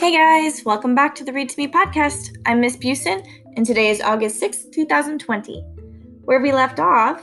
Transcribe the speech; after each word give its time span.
Hey 0.00 0.16
guys, 0.16 0.64
welcome 0.64 0.94
back 0.94 1.14
to 1.16 1.24
the 1.24 1.32
Read 1.34 1.50
to 1.50 1.60
Me 1.60 1.68
podcast. 1.68 2.34
I'm 2.46 2.62
Miss 2.62 2.74
Busen, 2.74 3.22
and 3.58 3.66
today 3.66 3.90
is 3.90 4.00
August 4.00 4.40
6th, 4.40 4.72
2020. 4.72 5.60
Where 6.24 6.40
we 6.40 6.52
left 6.52 6.80
off, 6.80 7.22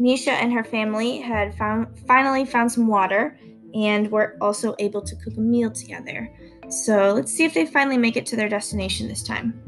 Nisha 0.00 0.32
and 0.32 0.52
her 0.52 0.64
family 0.64 1.20
had 1.20 1.56
found 1.56 1.86
finally 2.08 2.44
found 2.44 2.72
some 2.72 2.88
water 2.88 3.38
and 3.74 4.10
were 4.10 4.36
also 4.40 4.74
able 4.80 5.00
to 5.02 5.14
cook 5.14 5.36
a 5.36 5.40
meal 5.40 5.70
together. 5.70 6.28
So 6.68 7.12
let's 7.12 7.32
see 7.32 7.44
if 7.44 7.54
they 7.54 7.64
finally 7.64 7.96
make 7.96 8.16
it 8.16 8.26
to 8.26 8.34
their 8.34 8.48
destination 8.48 9.06
this 9.06 9.22
time. 9.22 9.62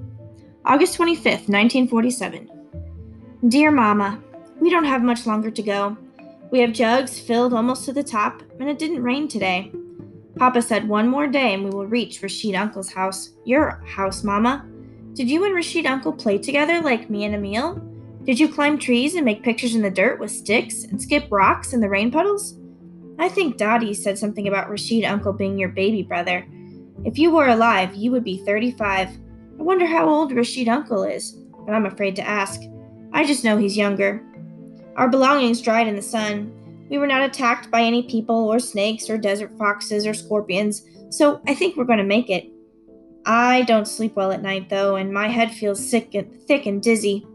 August 0.65 0.99
25th, 0.99 1.49
1947. 1.49 2.51
Dear 3.47 3.71
Mama, 3.71 4.21
we 4.61 4.69
don't 4.69 4.85
have 4.85 5.05
much 5.05 5.27
longer 5.27 5.53
to 5.53 5.63
go. 5.63 5.97
We 6.51 6.59
have 6.59 6.73
jugs 6.73 7.21
filled 7.21 7.55
almost 7.55 7.85
to 7.85 7.93
the 7.93 8.03
top, 8.03 8.43
and 8.59 8.69
it 8.69 8.81
didn't 8.81 9.05
rain 9.05 9.29
today. 9.29 9.71
Papa 10.37 10.63
said 10.63 10.89
one 10.89 11.09
more 11.09 11.27
day 11.27 11.55
and 11.55 11.65
we 11.65 11.71
will 11.71 11.87
reach 11.87 12.23
Rashid 12.23 12.55
Uncle's 12.55 12.93
house. 12.93 13.31
Your 13.45 13.83
house, 13.87 14.25
Mama. 14.25 14.67
Did 15.15 15.31
you 15.31 15.45
and 15.45 15.55
Rashid 15.55 15.87
Uncle 15.87 16.13
play 16.13 16.39
together 16.39 16.81
like 16.81 17.11
me 17.11 17.25
and 17.25 17.35
Amil? 17.35 18.25
Did 18.25 18.39
you 18.39 18.49
climb 18.49 18.79
trees 18.79 19.15
and 19.15 19.25
make 19.25 19.43
pictures 19.43 19.75
in 19.75 19.83
the 19.83 19.91
dirt 19.91 20.19
with 20.19 20.31
sticks 20.31 20.85
and 20.85 21.01
skip 21.01 21.27
rocks 21.31 21.73
in 21.73 21.81
the 21.81 21.89
rain 21.89 22.11
puddles? 22.11 22.59
I 23.19 23.29
think 23.29 23.57
Dadi 23.57 23.95
said 23.95 24.19
something 24.19 24.49
about 24.49 24.71
Rashid 24.71 25.05
Uncle 25.05 25.33
being 25.33 25.59
your 25.59 25.69
baby 25.69 26.03
brother. 26.03 26.47
If 27.05 27.19
you 27.19 27.31
were 27.31 27.49
alive, 27.49 27.95
you 27.95 28.11
would 28.13 28.25
be 28.25 28.39
35. 28.39 29.09
I 29.09 29.63
wonder 29.63 29.87
how 29.87 30.09
old 30.09 30.33
Rashid 30.33 30.69
Uncle 30.69 31.03
is, 31.05 31.33
but 31.67 31.75
I'm 31.75 31.87
afraid 31.87 32.17
to 32.17 32.27
ask. 32.27 32.61
I 33.13 33.25
just 33.25 33.45
know 33.45 33.59
he's 33.59 33.77
younger. 33.77 34.25
Our 34.97 35.09
belongings 35.09 35.61
dried 35.61 35.89
in 35.89 35.97
the 35.97 36.03
sun. 36.03 36.53
We 36.93 36.99
were 36.99 37.07
not 37.07 37.23
attacked 37.23 37.71
by 37.71 37.81
any 37.81 38.03
people 38.03 38.37
or 38.37 38.59
snakes 38.59 39.09
or 39.09 39.17
desert 39.17 39.57
foxes 39.57 40.07
or 40.07 40.13
scorpions, 40.13 40.83
so 41.09 41.41
I 41.47 41.55
think 41.55 41.75
we're 41.75 41.87
going 41.87 41.97
to 42.01 42.05
make 42.05 42.29
it. 42.29 42.51
I 43.25 43.63
don't 43.63 43.89
sleep 43.89 44.15
well 44.15 44.31
at 44.31 44.43
night, 44.43 44.69
though, 44.69 44.97
and 44.97 45.11
my 45.11 45.29
head 45.29 45.53
feels 45.53 45.89
sick 45.89 46.15
and 46.15 46.31
thick 46.43 46.67
and 46.67 46.83
dizzy. 46.83 47.27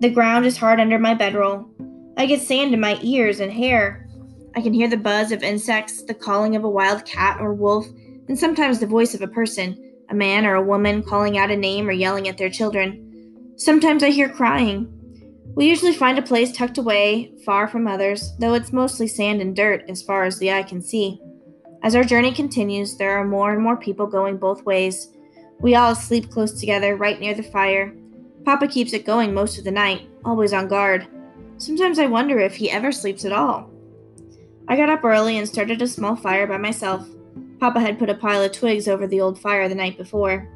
The 0.00 0.10
ground 0.10 0.44
is 0.44 0.56
hard 0.56 0.80
under 0.80 0.98
my 0.98 1.14
bedroll. 1.14 1.70
I 2.16 2.26
get 2.26 2.40
sand 2.40 2.74
in 2.74 2.80
my 2.80 2.98
ears 3.00 3.38
and 3.38 3.52
hair. 3.52 4.08
I 4.56 4.60
can 4.60 4.72
hear 4.72 4.88
the 4.88 4.96
buzz 4.96 5.30
of 5.30 5.44
insects, 5.44 6.02
the 6.02 6.12
calling 6.12 6.56
of 6.56 6.64
a 6.64 6.68
wild 6.68 7.04
cat 7.04 7.40
or 7.40 7.54
wolf, 7.54 7.86
and 8.26 8.36
sometimes 8.36 8.80
the 8.80 8.88
voice 8.88 9.14
of 9.14 9.22
a 9.22 9.28
person, 9.28 9.80
a 10.10 10.16
man 10.16 10.44
or 10.44 10.56
a 10.56 10.66
woman 10.66 11.04
calling 11.04 11.38
out 11.38 11.52
a 11.52 11.56
name 11.56 11.88
or 11.88 11.92
yelling 11.92 12.26
at 12.26 12.38
their 12.38 12.50
children. 12.50 13.54
Sometimes 13.54 14.02
I 14.02 14.10
hear 14.10 14.28
crying. 14.28 14.92
We 15.56 15.66
usually 15.66 15.94
find 15.94 16.18
a 16.18 16.22
place 16.22 16.52
tucked 16.52 16.76
away, 16.76 17.32
far 17.46 17.66
from 17.66 17.88
others, 17.88 18.34
though 18.38 18.52
it's 18.52 18.74
mostly 18.74 19.08
sand 19.08 19.40
and 19.40 19.56
dirt 19.56 19.86
as 19.88 20.02
far 20.02 20.24
as 20.24 20.38
the 20.38 20.52
eye 20.52 20.62
can 20.62 20.82
see. 20.82 21.18
As 21.82 21.96
our 21.96 22.04
journey 22.04 22.30
continues, 22.30 22.98
there 22.98 23.18
are 23.18 23.24
more 23.24 23.54
and 23.54 23.62
more 23.62 23.78
people 23.78 24.06
going 24.06 24.36
both 24.36 24.64
ways. 24.64 25.14
We 25.58 25.74
all 25.74 25.94
sleep 25.94 26.30
close 26.30 26.60
together, 26.60 26.96
right 26.96 27.18
near 27.18 27.32
the 27.32 27.42
fire. 27.42 27.94
Papa 28.44 28.68
keeps 28.68 28.92
it 28.92 29.06
going 29.06 29.32
most 29.32 29.56
of 29.56 29.64
the 29.64 29.70
night, 29.70 30.06
always 30.26 30.52
on 30.52 30.68
guard. 30.68 31.06
Sometimes 31.56 31.98
I 31.98 32.04
wonder 32.04 32.38
if 32.38 32.54
he 32.54 32.70
ever 32.70 32.92
sleeps 32.92 33.24
at 33.24 33.32
all. 33.32 33.70
I 34.68 34.76
got 34.76 34.90
up 34.90 35.04
early 35.04 35.38
and 35.38 35.48
started 35.48 35.80
a 35.80 35.88
small 35.88 36.16
fire 36.16 36.46
by 36.46 36.58
myself. 36.58 37.08
Papa 37.60 37.80
had 37.80 37.98
put 37.98 38.10
a 38.10 38.14
pile 38.14 38.42
of 38.42 38.52
twigs 38.52 38.88
over 38.88 39.06
the 39.06 39.22
old 39.22 39.40
fire 39.40 39.70
the 39.70 39.74
night 39.74 39.96
before. 39.96 40.50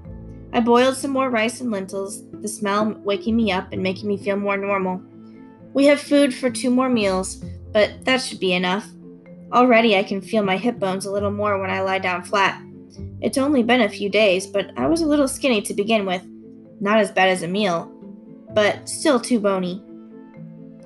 I 0.52 0.60
boiled 0.60 0.96
some 0.96 1.12
more 1.12 1.30
rice 1.30 1.60
and 1.60 1.70
lentils, 1.70 2.24
the 2.32 2.48
smell 2.48 2.92
waking 3.04 3.36
me 3.36 3.52
up 3.52 3.72
and 3.72 3.82
making 3.82 4.08
me 4.08 4.16
feel 4.16 4.36
more 4.36 4.56
normal. 4.56 5.00
We 5.72 5.86
have 5.86 6.00
food 6.00 6.34
for 6.34 6.50
two 6.50 6.70
more 6.70 6.88
meals, 6.88 7.36
but 7.72 8.04
that 8.04 8.18
should 8.18 8.40
be 8.40 8.52
enough. 8.52 8.88
Already 9.52 9.96
I 9.96 10.02
can 10.02 10.20
feel 10.20 10.42
my 10.42 10.56
hip 10.56 10.78
bones 10.78 11.06
a 11.06 11.12
little 11.12 11.30
more 11.30 11.60
when 11.60 11.70
I 11.70 11.82
lie 11.82 11.98
down 11.98 12.24
flat. 12.24 12.60
It's 13.20 13.38
only 13.38 13.62
been 13.62 13.82
a 13.82 13.88
few 13.88 14.08
days, 14.08 14.46
but 14.46 14.70
I 14.76 14.86
was 14.86 15.02
a 15.02 15.06
little 15.06 15.28
skinny 15.28 15.62
to 15.62 15.74
begin 15.74 16.06
with. 16.06 16.22
Not 16.80 16.98
as 16.98 17.12
bad 17.12 17.28
as 17.28 17.42
Amil, 17.42 17.91
but 18.54 18.88
still 18.88 19.20
too 19.20 19.38
bony. 19.38 19.82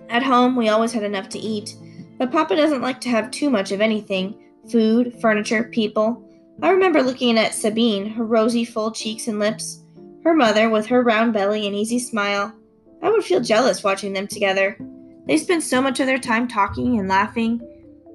At 0.09 0.23
home, 0.23 0.57
we 0.57 0.69
always 0.69 0.93
had 0.93 1.03
enough 1.03 1.29
to 1.31 1.39
eat, 1.39 1.77
but 2.19 2.33
Papa 2.33 2.57
doesn't 2.57 2.83
like 2.83 3.01
to 3.03 3.09
have 3.09 3.31
too 3.31 3.49
much 3.51 3.73
of 3.73 3.81
anything 3.81 4.41
food, 4.71 5.15
furniture, 5.21 5.65
people. 5.65 6.24
I 6.63 6.71
remember 6.71 7.03
looking 7.03 7.39
at 7.39 7.53
Sabeen, 7.53 8.15
her 8.15 8.25
rosy, 8.25 8.65
full 8.65 8.93
cheeks 8.93 9.29
and 9.29 9.39
lips, 9.39 9.83
her 10.23 10.35
mother 10.35 10.71
with 10.71 10.87
her 10.87 11.03
round 11.03 11.33
belly 11.33 11.67
and 11.67 11.75
easy 11.75 11.99
smile. 11.99 12.55
I 13.03 13.11
would 13.11 13.25
feel 13.25 13.41
jealous 13.41 13.83
watching 13.85 14.13
them 14.13 14.27
together. 14.27 14.79
They 15.27 15.37
spend 15.37 15.63
so 15.63 15.83
much 15.83 16.01
of 16.01 16.07
their 16.07 16.19
time 16.19 16.49
talking 16.49 16.99
and 16.99 17.09
laughing. 17.09 17.61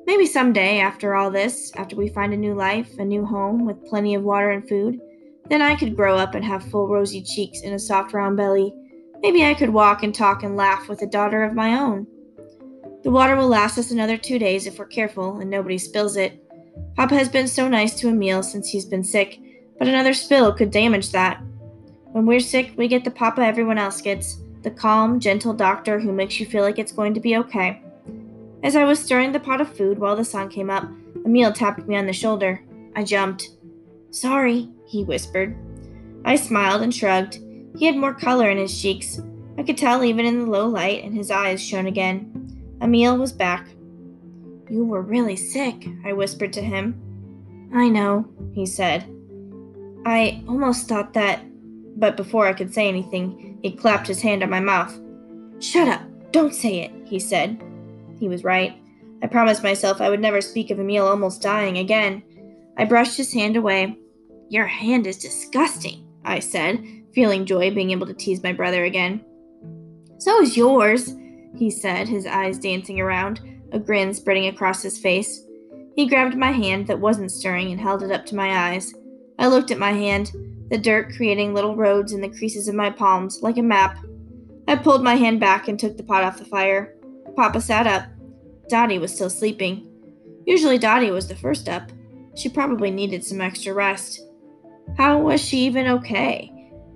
Maybe 0.06 0.26
someday, 0.26 0.80
after 0.80 1.16
all 1.16 1.30
this, 1.30 1.72
after 1.76 1.96
we 1.96 2.10
find 2.10 2.34
a 2.34 2.38
new 2.38 2.56
life, 2.56 2.98
a 2.98 3.06
new 3.06 3.26
home 3.26 3.66
with 3.66 3.86
plenty 3.86 4.16
of 4.16 4.24
water 4.24 4.52
and 4.52 4.68
food, 4.68 5.00
then 5.50 5.62
I 5.62 5.76
could 5.76 5.96
grow 5.96 6.18
up 6.18 6.34
and 6.34 6.46
have 6.46 6.64
full 6.64 6.88
rosy 6.88 7.22
cheeks 7.22 7.62
and 7.64 7.74
a 7.74 7.80
soft 7.80 8.14
round 8.14 8.38
belly. 8.38 8.74
Maybe 9.22 9.44
I 9.44 9.54
could 9.54 9.70
walk 9.70 10.02
and 10.02 10.16
talk 10.16 10.44
and 10.44 10.56
laugh 10.56 10.88
with 10.88 11.02
a 11.02 11.08
daughter 11.08 11.44
of 11.44 11.54
my 11.54 11.80
own. 11.80 12.08
The 13.04 13.12
water 13.12 13.36
will 13.36 13.48
last 13.48 13.78
us 13.78 13.92
another 13.92 14.18
two 14.18 14.40
days 14.40 14.66
if 14.66 14.80
we're 14.80 14.86
careful 14.86 15.40
and 15.40 15.50
nobody 15.50 15.78
spills 15.78 16.18
it. 16.18 16.44
Papa 16.96 17.16
has 17.16 17.30
been 17.30 17.48
so 17.48 17.68
nice 17.68 17.96
to 18.00 18.08
Amil 18.08 18.44
since 18.44 18.70
he's 18.70 18.86
been 18.86 19.04
sick, 19.04 19.40
but 19.78 19.88
another 19.88 20.14
spill 20.14 20.54
could 20.54 20.72
damage 20.72 21.12
that. 21.12 21.42
When 22.12 22.26
we're 22.26 22.40
sick, 22.40 22.74
we 22.76 22.88
get 22.88 23.04
the 23.04 23.12
Papa 23.12 23.42
everyone 23.42 23.78
else 23.78 24.02
gets 24.02 24.42
the 24.64 24.72
calm, 24.72 25.20
gentle 25.20 25.54
doctor 25.54 26.00
who 26.00 26.12
makes 26.12 26.40
you 26.40 26.46
feel 26.46 26.64
like 26.64 26.80
it's 26.80 26.92
going 26.92 27.14
to 27.14 27.20
be 27.20 27.38
okay. 27.38 27.82
As 28.64 28.76
I 28.76 28.84
was 28.84 29.00
stirring 29.00 29.32
the 29.32 29.40
pot 29.40 29.62
of 29.62 29.74
food 29.74 30.00
while 30.00 30.16
the 30.16 30.26
sun 30.26 30.50
came 30.50 30.70
up, 30.70 30.84
Amil 31.26 31.54
tapped 31.54 31.88
me 31.88 31.96
on 31.96 32.06
the 32.06 32.14
shoulder. 32.14 32.62
I 32.96 33.04
jumped. 33.04 33.52
Sorry, 34.12 34.70
he 34.86 35.04
whispered. 35.04 35.56
I 36.26 36.36
smiled 36.36 36.82
and 36.82 36.94
shrugged. 36.94 37.40
He 37.78 37.86
had 37.86 37.96
more 37.96 38.14
color 38.14 38.50
in 38.50 38.58
his 38.58 38.82
cheeks. 38.82 39.22
I 39.58 39.64
could 39.64 39.78
tell 39.78 40.04
even 40.04 40.26
in 40.26 40.40
the 40.40 40.52
low 40.52 40.68
light, 40.68 41.04
and 41.04 41.16
his 41.16 41.32
eyes 41.32 41.64
shone 41.64 41.88
again. 41.88 42.78
Amil 42.82 43.18
was 43.18 43.32
back. 43.32 43.68
You 44.70 44.86
were 44.86 45.02
really 45.02 45.36
sick, 45.36 45.88
I 46.06 46.14
whispered 46.14 46.54
to 46.54 46.62
him. 46.62 47.02
I 47.74 47.90
know, 47.90 48.28
he 48.54 48.66
said. 48.66 49.10
I 50.06 50.44
almost 50.48 50.88
thought 50.88 51.14
that, 51.14 51.42
but 52.00 52.16
before 52.16 52.48
I 52.48 52.54
could 52.54 52.74
say 52.74 52.88
anything, 52.88 53.58
he 53.62 53.72
clapped 53.72 54.08
his 54.08 54.22
hand 54.22 54.44
on 54.44 54.50
my 54.50 54.60
mouth. 54.60 54.98
Shut 55.60 55.88
up! 55.88 56.02
Don't 56.32 56.54
say 56.54 56.82
it, 56.82 56.92
he 57.06 57.20
said. 57.20 57.62
He 58.20 58.28
was 58.28 58.44
right. 58.44 58.78
I 59.24 59.28
promised 59.28 59.64
myself 59.64 60.02
I 60.02 60.10
would 60.10 60.20
never 60.20 60.40
speak 60.40 60.70
of 60.70 60.78
Amil 60.78 61.10
almost 61.10 61.42
dying 61.42 61.80
again. 61.80 62.24
I 62.78 62.86
brushed 62.86 63.18
his 63.18 63.34
hand 63.34 63.58
away. 63.58 63.98
Your 64.50 64.68
hand 64.68 65.08
is 65.08 65.18
disgusting, 65.18 66.06
I 66.24 66.40
said, 66.40 66.84
feeling 67.14 67.46
joy 67.46 67.74
being 67.74 67.92
able 67.92 68.08
to 68.08 68.14
tease 68.14 68.44
my 68.44 68.54
brother 68.54 68.86
again. 68.86 69.26
So 70.20 70.42
is 70.42 70.56
yours, 70.56 71.16
he 71.56 71.72
said, 71.72 72.08
his 72.08 72.26
eyes 72.26 72.60
dancing 72.60 73.00
around 73.00 73.42
a 73.72 73.80
grin 73.80 74.14
spreading 74.14 74.48
across 74.48 74.82
his 74.82 74.98
face. 74.98 75.46
He 75.96 76.08
grabbed 76.08 76.38
my 76.38 76.52
hand 76.52 76.88
that 76.88 77.00
wasn't 77.00 77.32
stirring 77.32 77.72
and 77.72 77.80
held 77.80 78.04
it 78.04 78.12
up 78.12 78.26
to 78.28 78.36
my 78.36 78.70
eyes. 78.70 78.94
I 79.38 79.48
looked 79.48 79.72
at 79.72 79.78
my 79.78 79.92
hand, 79.92 80.32
the 80.70 80.78
dirt 80.78 81.14
creating 81.16 81.54
little 81.54 81.76
roads 81.76 82.14
in 82.14 82.22
the 82.22 82.30
creases 82.30 82.68
of 82.68 82.76
my 82.76 82.90
palms, 82.90 83.42
like 83.42 83.58
a 83.58 83.64
map. 83.64 83.98
I 84.68 84.76
pulled 84.76 85.04
my 85.04 85.16
hand 85.16 85.40
back 85.40 85.68
and 85.68 85.80
took 85.80 85.98
the 85.98 86.04
pot 86.04 86.24
off 86.24 86.38
the 86.38 86.46
fire. 86.46 86.96
Papa 87.36 87.62
sat 87.62 87.88
up. 87.88 88.06
Dadi 88.72 89.00
was 89.00 89.14
still 89.14 89.30
sleeping. 89.30 89.88
Usually 90.46 90.78
Dadi 90.78 91.12
was 91.12 91.28
the 91.28 91.36
first 91.36 91.68
up. 91.68 91.92
She 92.36 92.50
probably 92.50 92.92
needed 92.92 93.24
some 93.24 93.42
extra 93.42 93.74
rest. 93.74 94.22
How 94.98 95.20
was 95.20 95.42
she 95.42 95.58
even 95.60 95.88
okay? 95.88 96.52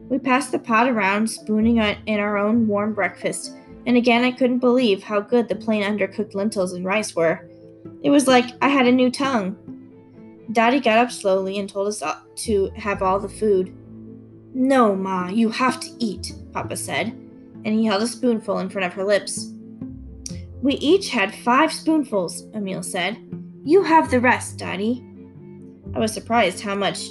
We 0.09 0.19
passed 0.19 0.51
the 0.51 0.59
pot 0.59 0.87
around, 0.87 1.29
spooning 1.29 1.77
in 1.77 2.19
our 2.19 2.37
own 2.37 2.67
warm 2.67 2.93
breakfast, 2.93 3.55
and 3.85 3.97
again 3.97 4.23
I 4.23 4.31
couldn't 4.31 4.59
believe 4.59 5.03
how 5.03 5.19
good 5.19 5.47
the 5.47 5.55
plain 5.55 5.83
undercooked 5.83 6.35
lentils 6.35 6.73
and 6.73 6.85
rice 6.85 7.15
were. 7.15 7.47
It 8.03 8.09
was 8.09 8.27
like 8.27 8.45
I 8.61 8.69
had 8.69 8.87
a 8.87 8.91
new 8.91 9.11
tongue. 9.11 9.57
Dadi 10.51 10.83
got 10.83 10.97
up 10.97 11.11
slowly 11.11 11.57
and 11.57 11.69
told 11.69 11.87
us 11.87 12.03
to 12.35 12.71
have 12.75 13.01
all 13.01 13.19
the 13.19 13.29
food. 13.29 13.75
No, 14.53 14.95
Ma, 14.95 15.29
you 15.29 15.49
have 15.49 15.79
to 15.79 15.89
eat, 15.99 16.33
Papa 16.51 16.77
said, 16.77 17.07
and 17.65 17.67
he 17.67 17.85
held 17.85 18.03
a 18.03 18.07
spoonful 18.07 18.59
in 18.59 18.69
front 18.69 18.85
of 18.85 18.93
her 18.93 19.03
lips. 19.03 19.51
We 20.61 20.75
each 20.75 21.09
had 21.09 21.33
five 21.33 21.73
spoonfuls, 21.73 22.45
Amil 22.51 22.85
said. 22.85 23.17
You 23.65 23.83
have 23.83 24.11
the 24.11 24.19
rest, 24.19 24.59
Dadi. 24.59 25.01
I 25.95 25.99
was 25.99 26.13
surprised 26.13 26.61
how 26.61 26.75
much. 26.75 27.09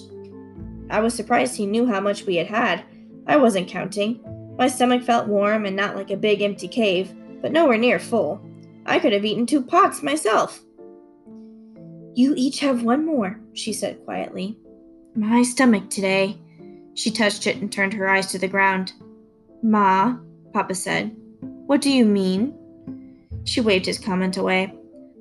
I 0.90 1.00
was 1.00 1.14
surprised 1.14 1.56
he 1.56 1.66
knew 1.66 1.86
how 1.86 2.00
much 2.00 2.24
we 2.24 2.36
had 2.36 2.46
had. 2.46 2.84
I 3.26 3.36
wasn't 3.36 3.68
counting. 3.68 4.20
My 4.58 4.68
stomach 4.68 5.02
felt 5.02 5.28
warm 5.28 5.66
and 5.66 5.76
not 5.76 5.96
like 5.96 6.10
a 6.10 6.16
big 6.16 6.42
empty 6.42 6.68
cave, 6.68 7.14
but 7.40 7.52
nowhere 7.52 7.78
near 7.78 7.98
full. 7.98 8.40
I 8.86 8.98
could 8.98 9.12
have 9.12 9.24
eaten 9.24 9.46
two 9.46 9.62
pots 9.62 10.02
myself. 10.02 10.60
You 12.14 12.34
each 12.36 12.60
have 12.60 12.82
one 12.82 13.06
more, 13.06 13.40
she 13.54 13.72
said 13.72 14.04
quietly. 14.04 14.58
My 15.14 15.42
stomach 15.42 15.88
today. 15.88 16.38
She 16.94 17.10
touched 17.10 17.46
it 17.46 17.56
and 17.56 17.72
turned 17.72 17.94
her 17.94 18.08
eyes 18.08 18.26
to 18.28 18.38
the 18.38 18.48
ground. 18.48 18.92
Ma, 19.62 20.16
Papa 20.52 20.74
said. 20.74 21.16
What 21.40 21.80
do 21.80 21.90
you 21.90 22.04
mean? 22.04 22.54
She 23.44 23.60
waved 23.60 23.86
his 23.86 23.98
comment 23.98 24.36
away. 24.36 24.74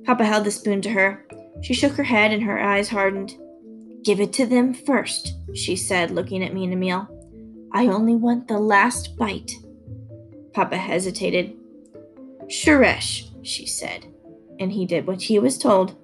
Papa 0.05 0.25
held 0.25 0.45
the 0.45 0.51
spoon 0.51 0.81
to 0.81 0.89
her. 0.89 1.25
She 1.61 1.73
shook 1.73 1.93
her 1.93 2.03
head 2.03 2.31
and 2.31 2.43
her 2.43 2.59
eyes 2.59 2.89
hardened. 2.89 3.35
Give 4.03 4.19
it 4.19 4.33
to 4.33 4.45
them 4.45 4.73
first, 4.73 5.35
she 5.53 5.75
said, 5.75 6.11
looking 6.11 6.43
at 6.43 6.53
me 6.53 6.65
and 6.65 6.73
Amil. 6.73 7.07
I 7.73 7.87
only 7.87 8.15
want 8.15 8.47
the 8.47 8.59
last 8.59 9.15
bite. 9.17 9.53
Papa 10.53 10.75
hesitated. 10.75 11.53
Suresh, 12.47 13.29
she 13.43 13.65
said, 13.65 14.05
and 14.59 14.71
he 14.71 14.85
did 14.85 15.07
what 15.07 15.21
he 15.21 15.39
was 15.39 15.57
told. 15.57 15.95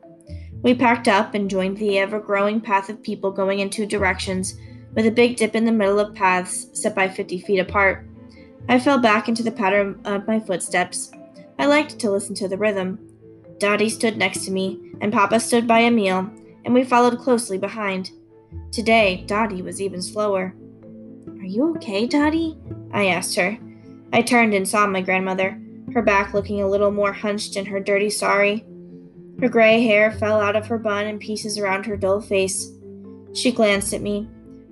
We 0.63 0.73
packed 0.73 1.09
up 1.09 1.33
and 1.33 1.49
joined 1.49 1.77
the 1.77 1.99
ever 1.99 2.19
growing 2.19 2.61
path 2.61 2.89
of 2.89 3.03
people 3.03 3.31
going 3.31 3.59
in 3.59 3.69
two 3.69 3.85
directions, 3.85 4.57
with 4.93 5.05
a 5.05 5.11
big 5.11 5.35
dip 5.35 5.55
in 5.55 5.65
the 5.65 5.71
middle 5.71 5.99
of 5.99 6.15
paths 6.15 6.67
set 6.73 6.95
by 6.95 7.09
50 7.09 7.39
feet 7.39 7.59
apart. 7.59 8.07
I 8.69 8.79
fell 8.79 8.99
back 8.99 9.27
into 9.27 9.43
the 9.43 9.51
pattern 9.51 9.99
of 10.05 10.25
my 10.25 10.39
footsteps. 10.39 11.11
I 11.59 11.65
liked 11.65 11.99
to 11.99 12.09
listen 12.09 12.33
to 12.35 12.47
the 12.47 12.57
rhythm. 12.57 12.97
Dadi 13.57 13.91
stood 13.91 14.17
next 14.17 14.45
to 14.45 14.51
me, 14.51 14.93
and 15.01 15.11
Papa 15.11 15.39
stood 15.39 15.67
by 15.67 15.81
Amil, 15.81 16.31
and 16.63 16.73
we 16.73 16.83
followed 16.83 17.19
closely 17.19 17.57
behind. 17.57 18.11
Today, 18.71 19.25
Dadi 19.27 19.61
was 19.61 19.81
even 19.81 20.01
slower. 20.01 20.55
Are 21.47 21.49
you 21.49 21.69
okay, 21.77 22.05
Dadi? 22.05 22.57
I 22.91 23.05
asked 23.05 23.33
her. 23.35 23.57
I 24.11 24.21
turned 24.21 24.53
and 24.53 24.67
saw 24.67 24.85
my 24.85 24.99
grandmother, 24.99 25.57
her 25.93 26.01
back 26.01 26.33
looking 26.33 26.61
a 26.61 26.67
little 26.67 26.91
more 26.91 27.13
hunched 27.13 27.55
in 27.55 27.65
her 27.67 27.79
dirty 27.79 28.09
sari. 28.09 28.65
Her 29.39 29.47
gray 29.47 29.81
hair 29.81 30.11
fell 30.11 30.41
out 30.41 30.57
of 30.57 30.67
her 30.67 30.77
bun 30.77 31.07
in 31.07 31.19
pieces 31.19 31.57
around 31.57 31.85
her 31.85 31.95
dull 31.95 32.19
face. 32.19 32.69
She 33.33 33.53
glanced 33.53 33.93
at 33.93 34.01
me, 34.01 34.27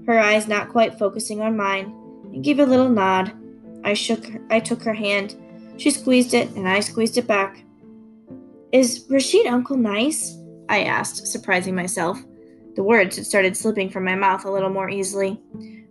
her 0.05 0.19
eyes 0.19 0.49
not 0.49 0.67
quite 0.67 0.99
focusing 0.99 1.39
on 1.39 1.55
mine, 1.55 1.95
and 2.33 2.43
gave 2.43 2.59
a 2.59 2.65
little 2.65 2.89
nod. 2.89 3.31
I 3.85 3.93
shook 3.93 4.25
her, 4.25 4.41
I 4.49 4.59
took 4.59 4.83
her 4.83 4.93
hand. 4.93 5.33
She 5.77 5.91
squeezed 5.91 6.33
it, 6.33 6.49
and 6.57 6.67
I 6.67 6.81
squeezed 6.81 7.17
it 7.17 7.25
back. 7.25 7.63
Is 8.73 9.05
Rashid 9.09 9.45
uncle 9.45 9.77
nice? 9.77 10.37
I 10.67 10.83
asked, 10.83 11.25
surprising 11.25 11.73
myself. 11.73 12.21
The 12.75 12.83
words 12.83 13.15
had 13.15 13.25
started 13.25 13.55
slipping 13.55 13.89
from 13.89 14.03
my 14.03 14.15
mouth 14.15 14.43
a 14.43 14.51
little 14.51 14.69
more 14.69 14.89
easily. 14.89 15.41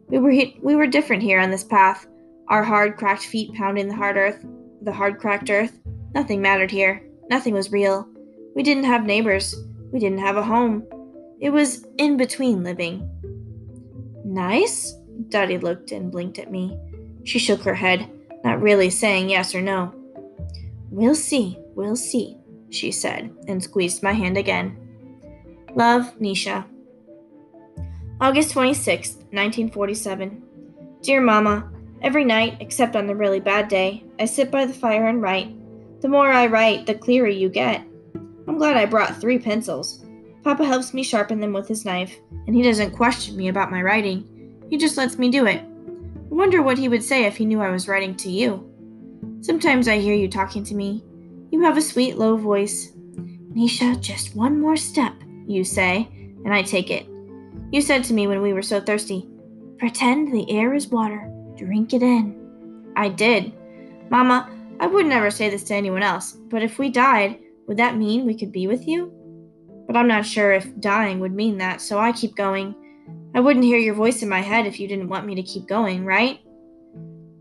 We 0.08 0.18
were 0.18 0.32
we 0.62 0.76
were 0.76 0.86
different 0.86 1.22
here 1.22 1.40
on 1.40 1.50
this 1.50 1.64
path. 1.64 2.06
Our 2.48 2.62
hard, 2.62 2.96
cracked 2.96 3.24
feet 3.24 3.54
pounding 3.54 3.88
the 3.88 3.94
hard 3.94 4.16
earth, 4.16 4.44
the 4.82 4.92
hard, 4.92 5.18
cracked 5.18 5.50
earth. 5.50 5.78
Nothing 6.14 6.42
mattered 6.42 6.70
here. 6.70 7.02
Nothing 7.30 7.54
was 7.54 7.72
real. 7.72 8.06
We 8.54 8.62
didn't 8.62 8.84
have 8.84 9.06
neighbors. 9.06 9.54
We 9.92 9.98
didn't 9.98 10.18
have 10.18 10.36
a 10.36 10.42
home. 10.42 10.86
It 11.40 11.50
was 11.50 11.86
in 11.98 12.16
between 12.16 12.62
living. 12.62 13.08
Nice? 14.24 14.94
Dadi 15.28 15.62
looked 15.62 15.92
and 15.92 16.10
blinked 16.10 16.38
at 16.38 16.50
me. 16.50 16.78
She 17.24 17.38
shook 17.38 17.62
her 17.62 17.74
head, 17.74 18.08
not 18.44 18.60
really 18.60 18.90
saying 18.90 19.30
yes 19.30 19.54
or 19.54 19.62
no. 19.62 19.94
We'll 20.90 21.14
see, 21.14 21.58
we'll 21.74 21.96
see, 21.96 22.36
she 22.70 22.92
said, 22.92 23.34
and 23.48 23.62
squeezed 23.62 24.02
my 24.02 24.12
hand 24.12 24.36
again. 24.36 24.76
Love, 25.74 26.14
Nisha. 26.20 26.64
August 28.20 28.52
26, 28.52 29.14
1947. 29.32 30.42
Dear 31.02 31.20
Mama, 31.20 31.68
every 32.00 32.24
night, 32.24 32.56
except 32.60 32.94
on 32.94 33.08
the 33.08 33.14
really 33.14 33.40
bad 33.40 33.66
day, 33.66 34.04
I 34.20 34.24
sit 34.26 34.52
by 34.52 34.66
the 34.66 34.72
fire 34.72 35.08
and 35.08 35.20
write. 35.20 35.52
The 36.00 36.08
more 36.08 36.30
I 36.30 36.46
write, 36.46 36.86
the 36.86 36.94
clearer 36.94 37.28
you 37.28 37.48
get. 37.48 37.84
I'm 38.46 38.56
glad 38.56 38.76
I 38.76 38.86
brought 38.86 39.20
three 39.20 39.38
pencils. 39.38 40.04
Papa 40.44 40.64
helps 40.64 40.94
me 40.94 41.02
sharpen 41.02 41.40
them 41.40 41.52
with 41.52 41.66
his 41.66 41.84
knife, 41.84 42.16
and 42.46 42.54
he 42.54 42.62
doesn't 42.62 42.92
question 42.92 43.36
me 43.36 43.48
about 43.48 43.72
my 43.72 43.82
writing. 43.82 44.62
He 44.70 44.76
just 44.76 44.96
lets 44.96 45.18
me 45.18 45.28
do 45.28 45.46
it. 45.46 45.60
I 45.60 46.34
wonder 46.34 46.62
what 46.62 46.78
he 46.78 46.88
would 46.88 47.02
say 47.02 47.24
if 47.24 47.36
he 47.36 47.44
knew 47.44 47.60
I 47.60 47.70
was 47.70 47.88
writing 47.88 48.14
to 48.16 48.30
you. 48.30 48.70
Sometimes 49.40 49.88
I 49.88 49.98
hear 49.98 50.14
you 50.14 50.28
talking 50.28 50.62
to 50.64 50.74
me. 50.74 51.02
You 51.50 51.62
have 51.62 51.76
a 51.76 51.82
sweet, 51.82 52.16
low 52.16 52.36
voice. 52.36 52.92
Nisha, 53.54 54.00
just 54.00 54.36
one 54.36 54.60
more 54.60 54.76
step, 54.76 55.14
you 55.46 55.64
say, 55.64 56.08
and 56.44 56.54
I 56.54 56.62
take 56.62 56.90
it. 56.90 57.08
You 57.74 57.80
said 57.80 58.04
to 58.04 58.14
me 58.14 58.28
when 58.28 58.40
we 58.40 58.52
were 58.52 58.62
so 58.62 58.80
thirsty, 58.80 59.26
Pretend 59.80 60.32
the 60.32 60.48
air 60.48 60.74
is 60.74 60.86
water, 60.86 61.28
drink 61.56 61.92
it 61.92 62.04
in. 62.04 62.92
I 62.94 63.08
did. 63.08 63.52
Mama, 64.10 64.48
I 64.78 64.86
would 64.86 65.06
never 65.06 65.28
say 65.28 65.50
this 65.50 65.64
to 65.64 65.74
anyone 65.74 66.04
else, 66.04 66.34
but 66.50 66.62
if 66.62 66.78
we 66.78 66.88
died, 66.88 67.40
would 67.66 67.78
that 67.78 67.96
mean 67.96 68.26
we 68.26 68.38
could 68.38 68.52
be 68.52 68.68
with 68.68 68.86
you? 68.86 69.12
But 69.88 69.96
I'm 69.96 70.06
not 70.06 70.24
sure 70.24 70.52
if 70.52 70.78
dying 70.78 71.18
would 71.18 71.34
mean 71.34 71.58
that, 71.58 71.80
so 71.80 71.98
I 71.98 72.12
keep 72.12 72.36
going. 72.36 72.76
I 73.34 73.40
wouldn't 73.40 73.64
hear 73.64 73.78
your 73.78 73.96
voice 73.96 74.22
in 74.22 74.28
my 74.28 74.40
head 74.40 74.68
if 74.68 74.78
you 74.78 74.86
didn't 74.86 75.08
want 75.08 75.26
me 75.26 75.34
to 75.34 75.42
keep 75.42 75.66
going, 75.66 76.04
right? 76.04 76.38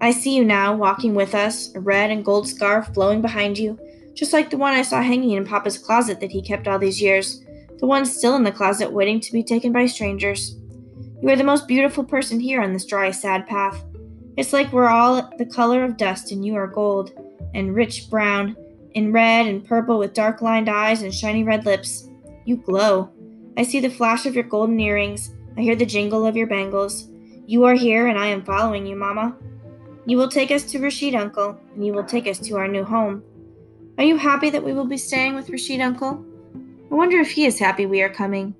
I 0.02 0.10
see 0.10 0.36
you 0.36 0.44
now, 0.44 0.76
walking 0.76 1.14
with 1.14 1.36
us, 1.36 1.76
a 1.76 1.80
red 1.80 2.10
and 2.10 2.26
gold 2.26 2.48
scarf 2.48 2.92
blowing 2.92 3.22
behind 3.22 3.60
you, 3.60 3.78
just 4.16 4.34
like 4.34 4.50
the 4.50 4.58
one 4.58 4.74
I 4.74 4.82
saw 4.82 5.00
hanging 5.00 5.34
in 5.34 5.46
Papa's 5.46 5.78
closet 5.78 6.20
that 6.22 6.32
he 6.32 6.42
kept 6.42 6.68
all 6.68 6.80
these 6.80 7.00
years, 7.00 7.43
the 7.84 7.88
one 7.88 8.06
still 8.06 8.38
in 8.38 8.46
the 8.46 8.52
closet 8.52 8.94
waiting 8.94 9.20
to 9.20 9.34
be 9.34 9.44
taken 9.44 9.74
by 9.74 9.86
strangers. 9.86 10.56
You 11.22 11.28
are 11.28 11.36
the 11.36 11.44
most 11.44 11.68
beautiful 11.68 12.06
person 12.06 12.40
here 12.40 12.62
on 12.62 12.72
this 12.72 12.86
dry, 12.86 13.12
sad 13.12 13.46
path. 13.46 13.84
It's 14.38 14.54
like 14.54 14.72
we're 14.72 14.88
all 14.88 15.30
the 15.38 15.46
color 15.46 15.84
of 15.84 15.98
dust 15.98 16.32
and 16.32 16.46
you 16.46 16.56
are 16.56 16.66
gold, 16.66 17.12
and 17.54 17.76
rich 17.76 18.10
brown, 18.10 18.56
and 18.96 19.14
red 19.14 19.48
and 19.48 19.66
purple 19.66 20.00
with 20.00 20.14
dark 20.14 20.42
lined 20.42 20.70
eyes 20.70 21.02
and 21.02 21.14
shiny 21.14 21.44
red 21.44 21.66
lips. 21.66 22.08
You 22.46 22.56
glow. 22.56 23.10
I 23.58 23.64
see 23.64 23.82
the 23.82 23.90
flash 23.90 24.26
of 24.26 24.34
your 24.34 24.46
golden 24.46 24.80
earrings. 24.80 25.36
I 25.58 25.62
hear 25.62 25.76
the 25.76 25.86
jingle 25.86 26.26
of 26.26 26.38
your 26.38 26.48
bangles. 26.48 27.10
You 27.48 27.66
are 27.66 27.76
here, 27.76 28.08
and 28.08 28.18
I 28.18 28.28
am 28.28 28.46
following 28.46 28.86
you, 28.86 28.96
Mama. 28.96 29.36
You 30.06 30.16
will 30.16 30.30
take 30.30 30.52
us 30.52 30.64
to 30.72 30.80
Rashid 30.80 31.16
Uncle, 31.16 31.60
and 31.76 31.86
you 31.86 31.92
will 31.92 32.06
take 32.06 32.28
us 32.28 32.40
to 32.48 32.56
our 32.56 32.70
new 32.70 32.86
home. 32.86 33.24
Are 33.98 34.06
you 34.06 34.16
happy 34.16 34.50
that 34.52 34.64
we 34.64 34.72
will 34.72 34.88
be 34.88 34.96
staying 34.96 35.36
with 35.36 35.50
Rashid 35.50 35.82
Uncle? 35.82 36.26
I 36.92 36.96
wonder 36.96 37.20
if 37.20 37.32
he 37.32 37.46
is 37.46 37.60
happy 37.60 37.86
we 37.86 38.02
are 38.02 38.10
coming. 38.10 38.56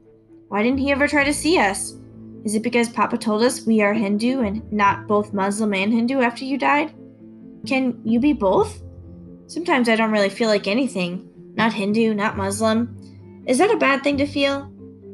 Why 0.48 0.64
didn't 0.64 0.80
he 0.80 0.92
ever 0.92 1.08
try 1.08 1.24
to 1.24 1.34
see 1.34 1.58
us? 1.58 1.96
Is 2.44 2.56
it 2.56 2.64
because 2.64 2.90
Papa 2.90 3.18
told 3.18 3.42
us 3.44 3.66
we 3.66 3.82
are 3.82 3.94
Hindu 3.94 4.42
and 4.42 4.72
not 4.72 5.08
both 5.08 5.34
Muslim 5.34 5.74
and 5.74 5.94
Hindu 5.94 6.22
after 6.22 6.44
you 6.44 6.58
died? 6.58 6.94
Can 7.66 8.02
you 8.04 8.20
be 8.20 8.34
both? 8.34 8.82
Sometimes 9.48 9.88
I 9.88 9.96
don't 9.96 10.12
really 10.12 10.30
feel 10.30 10.50
like 10.50 10.68
anything. 10.68 11.30
Not 11.56 11.74
Hindu, 11.74 12.14
not 12.14 12.38
Muslim. 12.38 12.98
Is 13.46 13.58
that 13.60 13.74
a 13.74 13.78
bad 13.78 14.04
thing 14.04 14.18
to 14.18 14.26
feel? 14.26 14.72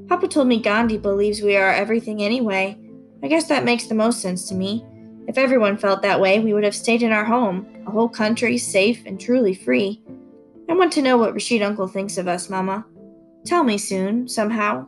Papa 0.07 0.27
told 0.27 0.47
me 0.47 0.59
Gandhi 0.59 0.97
believes 0.97 1.41
we 1.41 1.55
are 1.55 1.71
everything 1.71 2.23
anyway. 2.23 2.77
I 3.21 3.27
guess 3.27 3.47
that 3.47 3.65
makes 3.65 3.87
the 3.87 3.95
most 3.95 4.21
sense 4.21 4.47
to 4.49 4.55
me. 4.55 4.85
If 5.27 5.37
everyone 5.37 5.77
felt 5.77 6.01
that 6.01 6.19
way, 6.19 6.39
we 6.39 6.53
would 6.53 6.63
have 6.63 6.73
stayed 6.73 7.03
in 7.03 7.11
our 7.11 7.25
home, 7.25 7.67
a 7.85 7.91
whole 7.91 8.09
country, 8.09 8.57
safe 8.57 9.03
and 9.05 9.19
truly 9.19 9.53
free. 9.53 10.01
I 10.67 10.73
want 10.73 10.91
to 10.93 11.01
know 11.03 11.17
what 11.17 11.33
Rashid 11.33 11.61
Uncle 11.61 11.87
thinks 11.87 12.17
of 12.17 12.27
us, 12.27 12.49
Mama. 12.49 12.85
Tell 13.49 13.63
me 13.63 13.79
soon, 13.79 14.27
somehow. 14.27 14.85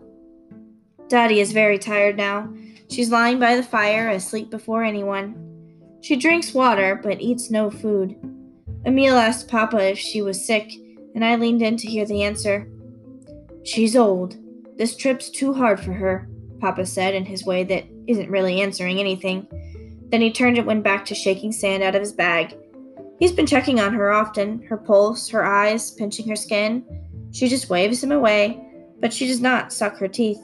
Dadi 1.08 1.38
is 1.38 1.52
very 1.52 1.80
tired 1.80 2.16
now. 2.16 2.48
She's 2.92 3.10
lying 3.10 3.40
by 3.40 3.56
the 3.56 3.64
fire, 3.64 4.10
asleep 4.10 4.52
before 4.52 4.84
anyone. 4.84 5.34
She 6.02 6.16
drinks 6.16 6.54
water, 6.54 7.00
but 7.02 7.20
eats 7.20 7.50
no 7.50 7.72
food. 7.72 8.16
Amil 8.86 9.20
asked 9.20 9.48
Papa 9.48 9.90
if 9.90 9.98
she 9.98 10.22
was 10.22 10.46
sick, 10.46 10.72
and 11.16 11.26
I 11.26 11.38
leaned 11.38 11.64
in 11.64 11.76
to 11.78 11.88
hear 11.88 12.06
the 12.06 12.22
answer. 12.22 12.70
She's 13.64 13.96
old. 13.96 14.38
This 14.78 14.96
trip's 14.96 15.32
too 15.32 15.56
hard 15.56 15.80
for 15.80 15.94
her, 15.94 16.30
Papa 16.60 16.86
said 16.86 17.16
in 17.16 17.26
his 17.26 17.44
way 17.44 17.64
that 17.64 17.86
isn't 18.06 18.30
really 18.30 18.62
answering 18.62 19.00
anything. 19.00 19.48
Then 20.12 20.22
he 20.22 20.32
turned 20.32 20.60
and 20.60 20.68
went 20.68 20.84
back 20.84 21.04
to 21.06 21.16
shaking 21.16 21.52
sand 21.52 21.82
out 21.82 21.96
of 21.96 22.02
his 22.02 22.14
bag. 22.14 22.56
He's 23.18 23.32
been 23.32 23.48
checking 23.48 23.80
on 23.80 23.96
her 23.96 24.12
often, 24.12 24.62
her 24.70 24.78
pulse, 24.78 25.30
her 25.30 25.44
eyes, 25.44 25.90
pinching 25.90 26.30
her 26.30 26.36
skin. 26.36 26.86
She 27.32 27.48
just 27.48 27.70
waves 27.70 28.04
him 28.04 28.12
away, 28.12 28.62
but 29.00 29.14
she 29.14 29.28
does 29.28 29.42
not 29.42 29.74
suck 29.74 29.98
her 29.98 30.08
teeth. 30.08 30.40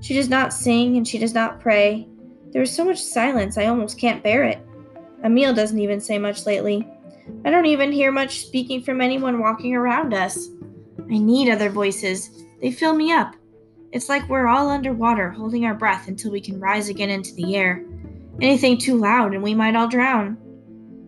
She 0.00 0.14
does 0.14 0.28
not 0.28 0.52
sing 0.52 0.96
and 0.96 1.06
she 1.06 1.18
does 1.18 1.34
not 1.34 1.60
pray. 1.60 2.08
There 2.52 2.62
is 2.62 2.74
so 2.74 2.84
much 2.84 3.02
silence 3.02 3.58
I 3.58 3.66
almost 3.66 3.98
can't 3.98 4.22
bear 4.22 4.44
it. 4.44 4.58
Amil 5.24 5.54
doesn't 5.54 5.78
even 5.78 6.00
say 6.00 6.18
much 6.18 6.46
lately. 6.46 6.86
I 7.44 7.50
don't 7.50 7.66
even 7.66 7.92
hear 7.92 8.12
much 8.12 8.40
speaking 8.40 8.82
from 8.82 9.00
anyone 9.00 9.40
walking 9.40 9.74
around 9.74 10.14
us. 10.14 10.48
I 11.10 11.18
need 11.18 11.50
other 11.50 11.68
voices. 11.68 12.30
They 12.62 12.70
fill 12.70 12.94
me 12.94 13.12
up. 13.12 13.34
It's 13.92 14.08
like 14.08 14.28
we're 14.28 14.46
all 14.46 14.68
underwater, 14.68 15.30
holding 15.30 15.64
our 15.64 15.74
breath 15.74 16.08
until 16.08 16.30
we 16.30 16.40
can 16.40 16.60
rise 16.60 16.88
again 16.88 17.10
into 17.10 17.34
the 17.34 17.56
air. 17.56 17.84
Anything 18.40 18.78
too 18.78 18.96
loud 18.96 19.34
and 19.34 19.42
we 19.42 19.54
might 19.54 19.74
all 19.74 19.88
drown. 19.88 20.38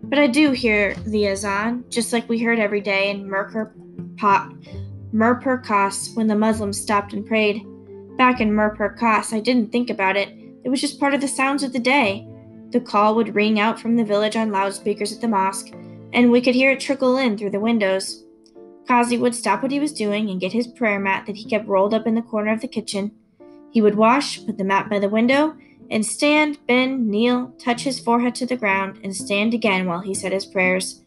But 0.03 0.19
I 0.19 0.27
do 0.27 0.51
hear 0.51 0.95
the 1.07 1.29
azan, 1.29 1.85
just 1.89 2.13
like 2.13 2.29
we 2.29 2.41
heard 2.41 2.59
every 2.59 2.81
day 2.81 3.11
in 3.11 3.29
Mirpur 3.29 3.73
Khas 4.19 4.53
Mirpur 5.13 5.65
Khas 5.65 6.11
when 6.15 6.29
the 6.29 6.37
Muslims 6.37 6.81
stopped 6.81 7.13
and 7.13 7.27
prayed. 7.27 7.67
Back 8.17 8.41
in 8.41 8.53
Mirpur 8.53 8.97
Khas, 8.97 9.33
I 9.33 9.41
didn't 9.41 9.73
think 9.73 9.91
about 9.91 10.17
it. 10.17 10.29
It 10.65 10.69
was 10.69 10.81
just 10.81 11.01
part 11.01 11.15
of 11.15 11.21
the 11.21 11.29
sounds 11.29 11.63
of 11.63 11.73
the 11.73 11.79
day. 11.79 12.27
The 12.71 12.81
call 12.81 13.15
would 13.17 13.35
ring 13.35 13.59
out 13.59 13.81
from 13.81 13.97
the 13.97 14.05
village 14.05 14.37
on 14.37 14.53
loudspeakers 14.53 15.13
at 15.13 15.21
the 15.21 15.27
mosque, 15.29 15.73
and 16.13 16.31
we 16.31 16.41
could 16.41 16.55
hear 16.55 16.71
it 16.71 16.81
trickle 16.81 17.17
in 17.17 17.37
through 17.37 17.51
the 17.51 17.59
windows. 17.59 18.25
Kazi 18.87 19.17
would 19.17 19.35
stop 19.35 19.63
what 19.63 19.73
he 19.73 19.81
was 19.81 19.93
doing 19.93 20.31
and 20.31 20.41
get 20.41 20.53
his 20.53 20.67
prayer 20.67 21.01
mat 21.01 21.27
that 21.27 21.37
he 21.37 21.45
kept 21.45 21.67
rolled 21.67 21.95
up 21.95 22.07
in 22.07 22.15
the 22.15 22.23
corner 22.23 22.53
of 22.53 22.61
the 22.61 22.69
kitchen. 22.69 23.11
He 23.73 23.81
would 23.81 23.97
wash, 23.97 24.45
put 24.45 24.59
the 24.59 24.65
mat 24.65 24.89
by 24.89 24.99
the 24.99 25.09
window, 25.09 25.57
and 25.91 26.07
stand, 26.07 26.59
bend, 26.67 27.09
kneel, 27.09 27.53
touch 27.59 27.83
his 27.83 27.99
forehead 27.99 28.35
to 28.37 28.47
the 28.47 28.57
ground, 28.57 29.01
and 29.03 29.15
stand 29.15 29.55
again 29.55 29.87
while 29.87 30.01
he 30.01 30.15
said 30.15 30.33
his 30.33 30.47
prayers. 30.47 31.03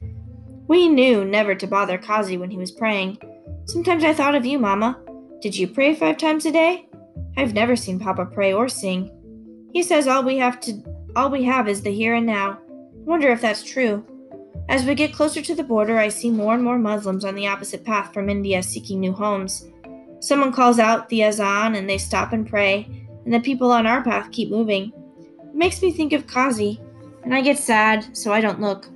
We 0.67 0.89
knew 0.89 1.23
never 1.23 1.55
to 1.55 1.67
bother 1.67 1.97
Kazi 1.97 2.37
when 2.37 2.51
he 2.51 2.57
was 2.57 2.71
praying. 2.71 3.17
Sometimes 3.65 4.03
I 4.03 4.13
thought 4.13 4.35
of 4.35 4.45
you, 4.45 4.59
Mamma. 4.59 5.01
Did 5.41 5.55
you 5.55 5.67
pray 5.67 5.95
five 5.95 6.17
times 6.17 6.45
a 6.45 6.51
day? 6.51 6.87
I've 7.37 7.53
never 7.53 7.75
seen 7.75 7.99
Papa 7.99 8.25
pray 8.25 8.53
or 8.53 8.67
sing. 8.69 9.09
He 9.73 9.83
says 9.83 10.07
all 10.07 10.23
we 10.23 10.37
have 10.37 10.59
to 10.61 10.83
all 11.15 11.29
we 11.29 11.43
have 11.43 11.67
is 11.67 11.81
the 11.81 11.91
here 11.91 12.15
and 12.15 12.25
now. 12.25 12.51
I 12.51 13.05
wonder 13.05 13.29
if 13.31 13.41
that's 13.41 13.63
true. 13.63 14.05
As 14.69 14.85
we 14.85 14.95
get 14.95 15.13
closer 15.13 15.41
to 15.41 15.55
the 15.55 15.63
border, 15.63 15.97
I 15.97 16.09
see 16.09 16.31
more 16.31 16.53
and 16.53 16.63
more 16.63 16.79
Muslims 16.79 17.25
on 17.25 17.35
the 17.35 17.47
opposite 17.47 17.83
path 17.83 18.13
from 18.13 18.29
India 18.29 18.63
seeking 18.63 18.99
new 18.99 19.11
homes. 19.11 19.69
Someone 20.19 20.53
calls 20.53 20.79
out 20.79 21.09
the 21.09 21.23
azan 21.23 21.75
and 21.75 21.89
they 21.89 21.97
stop 21.97 22.33
and 22.33 22.47
pray, 22.47 22.87
and 23.25 23.33
the 23.33 23.39
people 23.41 23.71
on 23.71 23.85
our 23.85 24.03
path 24.03 24.31
keep 24.31 24.49
moving. 24.49 24.91
It 25.39 25.55
makes 25.55 25.81
me 25.81 25.91
think 25.91 26.13
of 26.13 26.27
Kazi, 26.27 26.81
and 27.23 27.35
I 27.35 27.41
get 27.41 27.59
sad, 27.59 28.15
so 28.15 28.31
I 28.31 28.41
don't 28.41 28.61
look. 28.61 28.87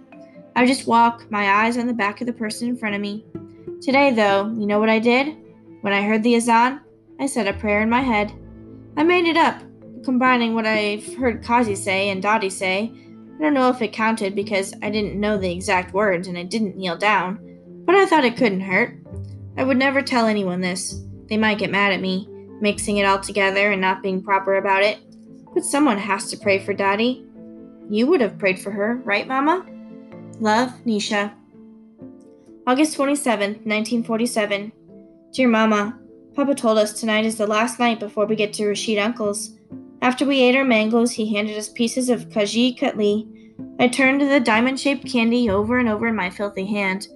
I 0.55 0.65
just 0.65 0.87
walk, 0.87 1.29
my 1.29 1.65
eyes 1.65 1.77
on 1.77 1.85
the 1.85 1.93
back 1.93 2.21
of 2.21 2.27
the 2.27 2.33
person 2.33 2.69
in 2.69 2.77
front 2.77 2.95
of 2.95 3.01
me. 3.01 3.25
Today, 3.81 4.11
though, 4.11 4.47
you 4.57 4.65
know 4.65 4.79
what 4.79 4.89
I 4.89 4.99
did? 4.99 5.35
When 5.81 5.93
I 5.93 6.01
heard 6.01 6.23
the 6.23 6.35
azan, 6.35 6.81
I 7.19 7.25
said 7.25 7.47
a 7.47 7.53
prayer 7.53 7.81
in 7.81 7.89
my 7.89 8.01
head. 8.01 8.31
I 8.95 9.03
made 9.03 9.25
it 9.25 9.37
up, 9.37 9.61
combining 10.03 10.55
what 10.55 10.65
I've 10.65 11.15
heard 11.15 11.43
Kazi 11.43 11.75
say 11.75 12.09
and 12.09 12.23
Dadi 12.23 12.51
say. 12.51 12.91
I 13.37 13.41
don't 13.41 13.53
know 13.53 13.69
if 13.69 13.81
it 13.81 13.93
counted 13.93 14.35
because 14.35 14.73
I 14.81 14.89
didn't 14.89 15.19
know 15.19 15.37
the 15.37 15.51
exact 15.51 15.93
words 15.93 16.27
and 16.27 16.37
I 16.37 16.43
didn't 16.43 16.75
kneel 16.75 16.97
down, 16.97 17.39
but 17.85 17.95
I 17.95 18.05
thought 18.05 18.25
it 18.25 18.37
couldn't 18.37 18.61
hurt. 18.61 18.97
I 19.57 19.63
would 19.63 19.77
never 19.77 20.01
tell 20.01 20.25
anyone 20.25 20.61
this. 20.61 21.03
They 21.27 21.37
might 21.37 21.59
get 21.59 21.69
mad 21.69 21.91
at 21.91 22.01
me, 22.01 22.27
mixing 22.59 22.97
it 22.97 23.05
all 23.05 23.19
together 23.19 23.71
and 23.71 23.81
not 23.81 24.01
being 24.01 24.23
proper 24.23 24.55
about 24.55 24.83
it. 24.83 24.97
But 25.53 25.65
someone 25.65 25.97
has 25.97 26.29
to 26.31 26.37
pray 26.37 26.59
for 26.59 26.73
Dadi. 26.73 27.23
You 27.89 28.07
would 28.07 28.21
have 28.21 28.39
prayed 28.39 28.59
for 28.59 28.71
her, 28.71 29.01
right, 29.05 29.27
Mama? 29.27 29.65
Love, 30.39 30.71
Nisha. 30.85 31.33
August 32.67 32.97
27th, 32.97 33.63
1947. 33.63 34.73
Dear 35.31 35.47
Mama, 35.47 35.97
Papa 36.35 36.53
told 36.53 36.77
us 36.77 36.91
tonight 36.91 37.23
is 37.23 37.37
the 37.37 37.47
last 37.47 37.79
night 37.79 37.97
before 37.97 38.25
we 38.25 38.35
get 38.35 38.51
to 38.51 38.67
Rashid 38.67 38.97
Uncle's. 38.97 39.57
After 40.01 40.25
we 40.25 40.41
ate 40.41 40.57
our 40.57 40.65
mangoes, 40.65 41.13
he 41.13 41.33
handed 41.33 41.55
us 41.55 41.69
pieces 41.69 42.09
of 42.09 42.27
Kaju 42.27 42.77
Katli. 42.77 43.25
I 43.79 43.87
turned 43.87 44.19
the 44.19 44.41
diamond 44.41 44.81
shaped 44.81 45.09
candy 45.09 45.49
over 45.49 45.79
and 45.79 45.87
over 45.87 46.07
in 46.07 46.15
my 46.17 46.29
filthy 46.29 46.65
hand. 46.65 47.07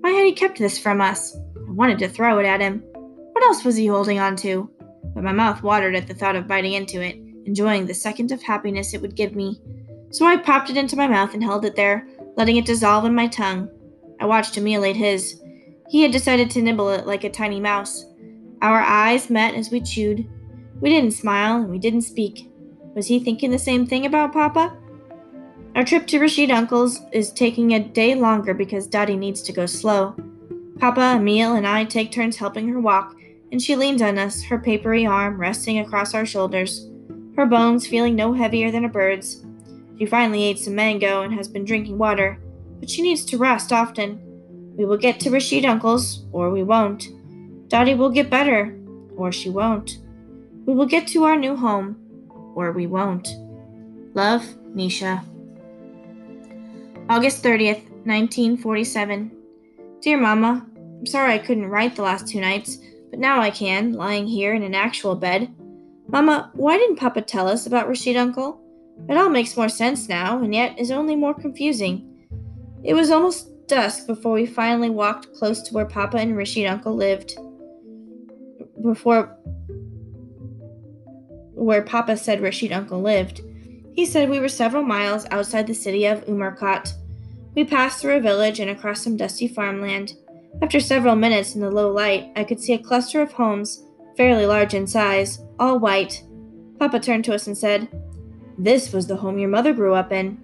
Why 0.00 0.10
had 0.10 0.26
he 0.26 0.32
kept 0.32 0.58
this 0.58 0.78
from 0.78 1.00
us? 1.00 1.34
I 1.56 1.70
wanted 1.70 1.98
to 2.00 2.08
throw 2.10 2.38
it 2.38 2.44
at 2.44 2.60
him. 2.60 2.80
What 2.92 3.44
else 3.44 3.64
was 3.64 3.76
he 3.76 3.86
holding 3.86 4.18
on 4.18 4.36
to? 4.36 4.70
But 5.14 5.24
my 5.24 5.32
mouth 5.32 5.62
watered 5.62 5.96
at 5.96 6.06
the 6.06 6.12
thought 6.12 6.36
of 6.36 6.46
biting 6.46 6.74
into 6.74 7.00
it, 7.00 7.16
enjoying 7.46 7.86
the 7.86 7.94
second 7.94 8.30
of 8.30 8.42
happiness 8.42 8.92
it 8.92 9.00
would 9.00 9.16
give 9.16 9.34
me. 9.34 9.58
So 10.10 10.26
I 10.26 10.36
popped 10.36 10.68
it 10.68 10.76
into 10.76 10.96
my 10.96 11.08
mouth 11.08 11.32
and 11.32 11.42
held 11.42 11.64
it 11.64 11.76
there, 11.76 12.06
letting 12.36 12.58
it 12.58 12.66
dissolve 12.66 13.06
in 13.06 13.14
my 13.14 13.26
tongue. 13.26 13.70
I 14.20 14.26
watched 14.26 14.54
Amil 14.54 14.88
eat 14.88 14.96
his. 14.96 15.40
He 15.88 16.02
had 16.02 16.12
decided 16.12 16.50
to 16.50 16.62
nibble 16.62 16.90
it 16.90 17.06
like 17.06 17.24
a 17.24 17.30
tiny 17.30 17.60
mouse. 17.60 18.04
Our 18.60 18.80
eyes 18.80 19.30
met 19.30 19.54
as 19.54 19.70
we 19.70 19.80
chewed. 19.80 20.28
We 20.80 20.90
didn't 20.90 21.12
smile 21.12 21.56
and 21.56 21.70
we 21.70 21.78
didn't 21.78 22.02
speak. 22.02 22.50
Was 22.94 23.06
he 23.06 23.20
thinking 23.20 23.50
the 23.50 23.58
same 23.58 23.86
thing 23.86 24.06
about 24.06 24.32
Papa? 24.32 24.76
Our 25.74 25.84
trip 25.84 26.06
to 26.08 26.18
Rashid 26.18 26.50
Uncle's 26.50 27.00
is 27.12 27.30
taking 27.30 27.72
a 27.72 27.78
day 27.80 28.14
longer 28.14 28.54
because 28.54 28.88
Dadi 28.88 29.16
needs 29.16 29.42
to 29.42 29.52
go 29.52 29.66
slow. 29.66 30.16
Papa, 30.78 31.18
Amil, 31.18 31.56
and 31.56 31.66
I 31.66 31.84
take 31.84 32.10
turns 32.10 32.36
helping 32.36 32.68
her 32.68 32.80
walk, 32.80 33.16
and 33.52 33.62
she 33.62 33.76
leans 33.76 34.02
on 34.02 34.18
us, 34.18 34.42
her 34.42 34.58
papery 34.58 35.06
arm 35.06 35.40
resting 35.40 35.78
across 35.78 36.14
our 36.14 36.26
shoulders, 36.26 36.88
her 37.36 37.46
bones 37.46 37.86
feeling 37.86 38.16
no 38.16 38.32
heavier 38.32 38.70
than 38.70 38.84
a 38.84 38.88
bird's. 38.88 39.44
She 39.98 40.06
finally 40.06 40.44
ate 40.44 40.58
some 40.58 40.74
mango 40.74 41.22
and 41.22 41.34
has 41.34 41.48
been 41.48 41.64
drinking 41.64 41.98
water, 41.98 42.40
but 42.80 42.90
she 42.90 43.02
needs 43.02 43.24
to 43.26 43.38
rest 43.38 43.72
often. 43.72 44.20
We 44.76 44.84
will 44.84 44.96
get 44.96 45.18
to 45.20 45.30
Rashid 45.30 45.64
Uncle's, 45.64 46.24
or 46.32 46.50
we 46.50 46.62
won't. 46.62 47.08
Dadi 47.68 47.96
will 47.96 48.10
get 48.10 48.30
better, 48.30 48.78
or 49.16 49.32
she 49.32 49.50
won't. 49.50 49.98
We 50.66 50.74
will 50.74 50.86
get 50.86 51.06
to 51.08 51.24
our 51.24 51.36
new 51.36 51.56
home, 51.56 51.96
or 52.54 52.72
we 52.72 52.86
won't. 52.86 53.28
Love, 54.14 54.42
Nisha. 54.74 55.24
August 57.08 57.42
30th, 57.42 57.82
1947. 58.04 59.32
Dear 60.00 60.18
Mama, 60.18 60.66
I'm 60.76 61.06
sorry 61.06 61.34
I 61.34 61.38
couldn't 61.38 61.66
write 61.66 61.96
the 61.96 62.02
last 62.02 62.28
two 62.28 62.40
nights, 62.40 62.78
but 63.10 63.18
now 63.18 63.40
I 63.40 63.50
can, 63.50 63.92
lying 63.94 64.26
here 64.26 64.54
in 64.54 64.62
an 64.62 64.74
actual 64.74 65.14
bed. 65.14 65.52
Mama, 66.08 66.50
why 66.54 66.78
didn't 66.78 66.96
Papa 66.96 67.22
tell 67.22 67.48
us 67.48 67.66
about 67.66 67.88
Rashid 67.88 68.16
Uncle? 68.16 68.60
It 69.08 69.16
all 69.16 69.28
makes 69.28 69.56
more 69.56 69.68
sense 69.68 70.08
now, 70.08 70.42
and 70.42 70.54
yet 70.54 70.78
is 70.78 70.90
only 70.90 71.16
more 71.16 71.34
confusing. 71.34 72.17
It 72.84 72.94
was 72.94 73.10
almost 73.10 73.66
dusk 73.66 74.06
before 74.06 74.32
we 74.32 74.46
finally 74.46 74.90
walked 74.90 75.34
close 75.34 75.62
to 75.62 75.74
where 75.74 75.84
Papa 75.84 76.16
and 76.16 76.36
Rashid 76.36 76.66
Uncle 76.66 76.94
lived. 76.94 77.36
Before 78.82 79.38
where 81.58 81.82
Papa 81.82 82.16
said 82.16 82.40
Rashid 82.40 82.72
uncle 82.72 83.02
lived. 83.02 83.42
He 83.94 84.06
said 84.06 84.30
we 84.30 84.38
were 84.38 84.48
several 84.48 84.84
miles 84.84 85.26
outside 85.30 85.66
the 85.66 85.74
city 85.74 86.06
of 86.06 86.24
Umarkot. 86.26 86.92
We 87.54 87.64
passed 87.64 88.00
through 88.00 88.16
a 88.16 88.20
village 88.20 88.60
and 88.60 88.70
across 88.70 89.02
some 89.02 89.16
dusty 89.16 89.48
farmland. 89.48 90.14
After 90.62 90.78
several 90.78 91.16
minutes 91.16 91.54
in 91.54 91.60
the 91.60 91.70
low 91.70 91.90
light, 91.90 92.30
I 92.36 92.44
could 92.44 92.60
see 92.60 92.74
a 92.74 92.78
cluster 92.78 93.20
of 93.20 93.32
homes, 93.32 93.82
fairly 94.16 94.46
large 94.46 94.72
in 94.72 94.86
size, 94.86 95.40
all 95.58 95.78
white. 95.80 96.22
Papa 96.78 97.00
turned 97.00 97.24
to 97.24 97.34
us 97.34 97.48
and 97.48 97.58
said, 97.58 97.88
This 98.56 98.92
was 98.92 99.08
the 99.08 99.16
home 99.16 99.38
your 99.38 99.48
mother 99.48 99.72
grew 99.72 99.94
up 99.94 100.12
in. 100.12 100.42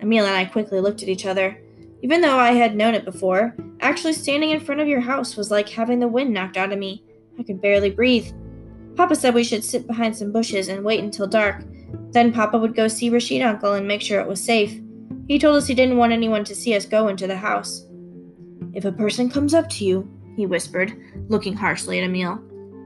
Amil 0.00 0.26
and 0.26 0.34
I 0.34 0.46
quickly 0.46 0.80
looked 0.80 1.02
at 1.02 1.08
each 1.08 1.26
other. 1.26 1.60
Even 2.02 2.20
though 2.20 2.38
I 2.38 2.52
had 2.52 2.76
known 2.76 2.94
it 2.94 3.04
before, 3.04 3.56
actually 3.80 4.12
standing 4.12 4.50
in 4.50 4.60
front 4.60 4.80
of 4.80 4.88
your 4.88 5.00
house 5.00 5.36
was 5.36 5.50
like 5.50 5.68
having 5.68 5.98
the 5.98 6.08
wind 6.08 6.32
knocked 6.32 6.56
out 6.56 6.72
of 6.72 6.78
me. 6.78 7.02
I 7.38 7.42
could 7.42 7.60
barely 7.60 7.90
breathe. 7.90 8.32
Papa 8.96 9.14
said 9.14 9.34
we 9.34 9.44
should 9.44 9.64
sit 9.64 9.86
behind 9.86 10.16
some 10.16 10.32
bushes 10.32 10.68
and 10.68 10.84
wait 10.84 11.00
until 11.00 11.26
dark. 11.26 11.64
Then 12.12 12.32
Papa 12.32 12.58
would 12.58 12.74
go 12.74 12.88
see 12.88 13.10
Rashid 13.10 13.42
Uncle 13.42 13.74
and 13.74 13.86
make 13.86 14.00
sure 14.00 14.20
it 14.20 14.28
was 14.28 14.42
safe. 14.42 14.80
He 15.28 15.38
told 15.38 15.56
us 15.56 15.66
he 15.66 15.74
didn't 15.74 15.98
want 15.98 16.12
anyone 16.12 16.44
to 16.44 16.54
see 16.54 16.74
us 16.74 16.86
go 16.86 17.08
into 17.08 17.26
the 17.26 17.36
house. 17.36 17.86
If 18.74 18.84
a 18.84 18.92
person 18.92 19.28
comes 19.28 19.54
up 19.54 19.68
to 19.70 19.84
you, 19.84 20.08
he 20.36 20.46
whispered, 20.46 20.96
looking 21.28 21.54
harshly 21.54 21.98
at 21.98 22.08
Amil, 22.08 22.42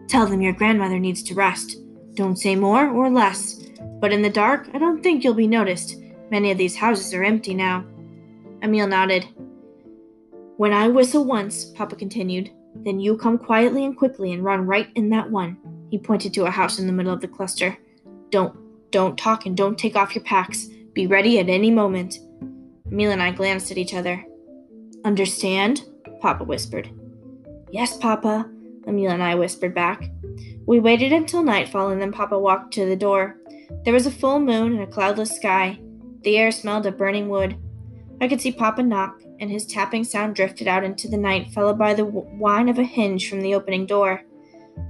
tell 0.09 0.26
them 0.26 0.40
your 0.40 0.52
grandmother 0.52 0.99
needs 0.99 1.23
to 1.25 1.35
rest. 1.35 1.76
Don't 2.14 2.37
say 2.37 2.57
more 2.57 2.88
or 2.88 3.11
less. 3.11 3.57
But 4.00 4.12
in 4.12 4.23
the 4.23 4.31
dark, 4.31 4.69
I 4.73 4.79
don't 4.79 5.02
think 5.02 5.23
you'll 5.23 5.35
be 5.35 5.47
noticed. 5.47 5.97
Many 6.31 6.50
of 6.50 6.59
these 6.59 6.76
houses 6.76 7.12
are 7.12 7.25
empty 7.25 7.55
now. 7.55 7.85
Amil 8.62 8.88
nodded. 8.88 9.26
When 10.57 10.73
I 10.73 10.88
whistle 10.88 11.25
once, 11.25 11.64
Papa 11.64 11.97
continued, 11.97 12.50
then 12.85 13.00
you 13.00 13.17
come 13.17 13.38
quietly 13.38 13.85
and 13.85 13.97
quickly 13.97 14.33
and 14.33 14.45
run 14.45 14.67
right 14.67 14.88
in 14.95 15.11
that 15.11 15.31
one. 15.31 15.57
He 15.90 15.99
pointed 15.99 16.35
to 16.35 16.45
a 16.45 16.50
house 16.50 16.79
in 16.79 16.87
the 16.87 16.93
middle 16.93 17.12
of 17.12 17.21
the 17.21 17.29
cluster. 17.29 17.76
Don't, 18.31 18.57
don't 18.90 19.19
talk 19.19 19.47
and 19.47 19.57
don't 19.57 19.79
take 19.79 19.97
off 19.97 20.14
your 20.14 20.25
packs. 20.25 20.67
Be 20.93 21.07
ready 21.07 21.38
at 21.38 21.49
any 21.49 21.71
moment. 21.71 22.19
Amil 22.90 23.12
and 23.12 23.23
I 23.23 23.31
glanced 23.31 23.71
at 23.71 23.79
each 23.79 23.95
other. 23.95 24.25
Understand? 25.05 25.85
Papa 26.21 26.45
whispered. 26.45 26.90
Yes, 27.71 27.97
Papa, 27.97 28.49
Amil 28.87 29.12
and 29.12 29.23
I 29.23 29.35
whispered 29.35 29.75
back. 29.75 30.11
We 30.67 30.79
waited 30.79 31.12
until 31.12 31.43
nightfall 31.43 31.90
and 31.90 32.00
then 32.00 32.12
Papa 32.12 32.38
walked 32.38 32.75
to 32.75 32.85
the 32.85 32.97
door. 32.97 33.37
There 33.85 33.95
was 33.95 34.07
a 34.07 34.11
full 34.11 34.40
moon 34.40 34.75
and 34.75 34.83
a 34.83 34.87
cloudless 34.87 35.35
sky. 35.35 35.79
The 36.23 36.37
air 36.37 36.52
smelled 36.52 36.87
of 36.87 36.99
burning 36.99 37.29
wood. 37.29 37.57
I 38.21 38.29
could 38.29 38.41
see 38.41 38.53
Papa 38.53 38.83
knock, 38.83 39.23
and 39.39 39.50
his 39.50 39.67
tapping 39.67 40.05
sound 40.05 40.35
drifted 40.35 40.69
out 40.69 40.85
into 40.85 41.09
the 41.09 41.17
night, 41.17 41.53
followed 41.53 41.79
by 41.79 41.95
the 41.95 42.05
whine 42.05 42.69
of 42.69 42.79
a 42.79 42.85
hinge 42.85 43.29
from 43.29 43.41
the 43.41 43.55
opening 43.55 43.87
door. 43.87 44.23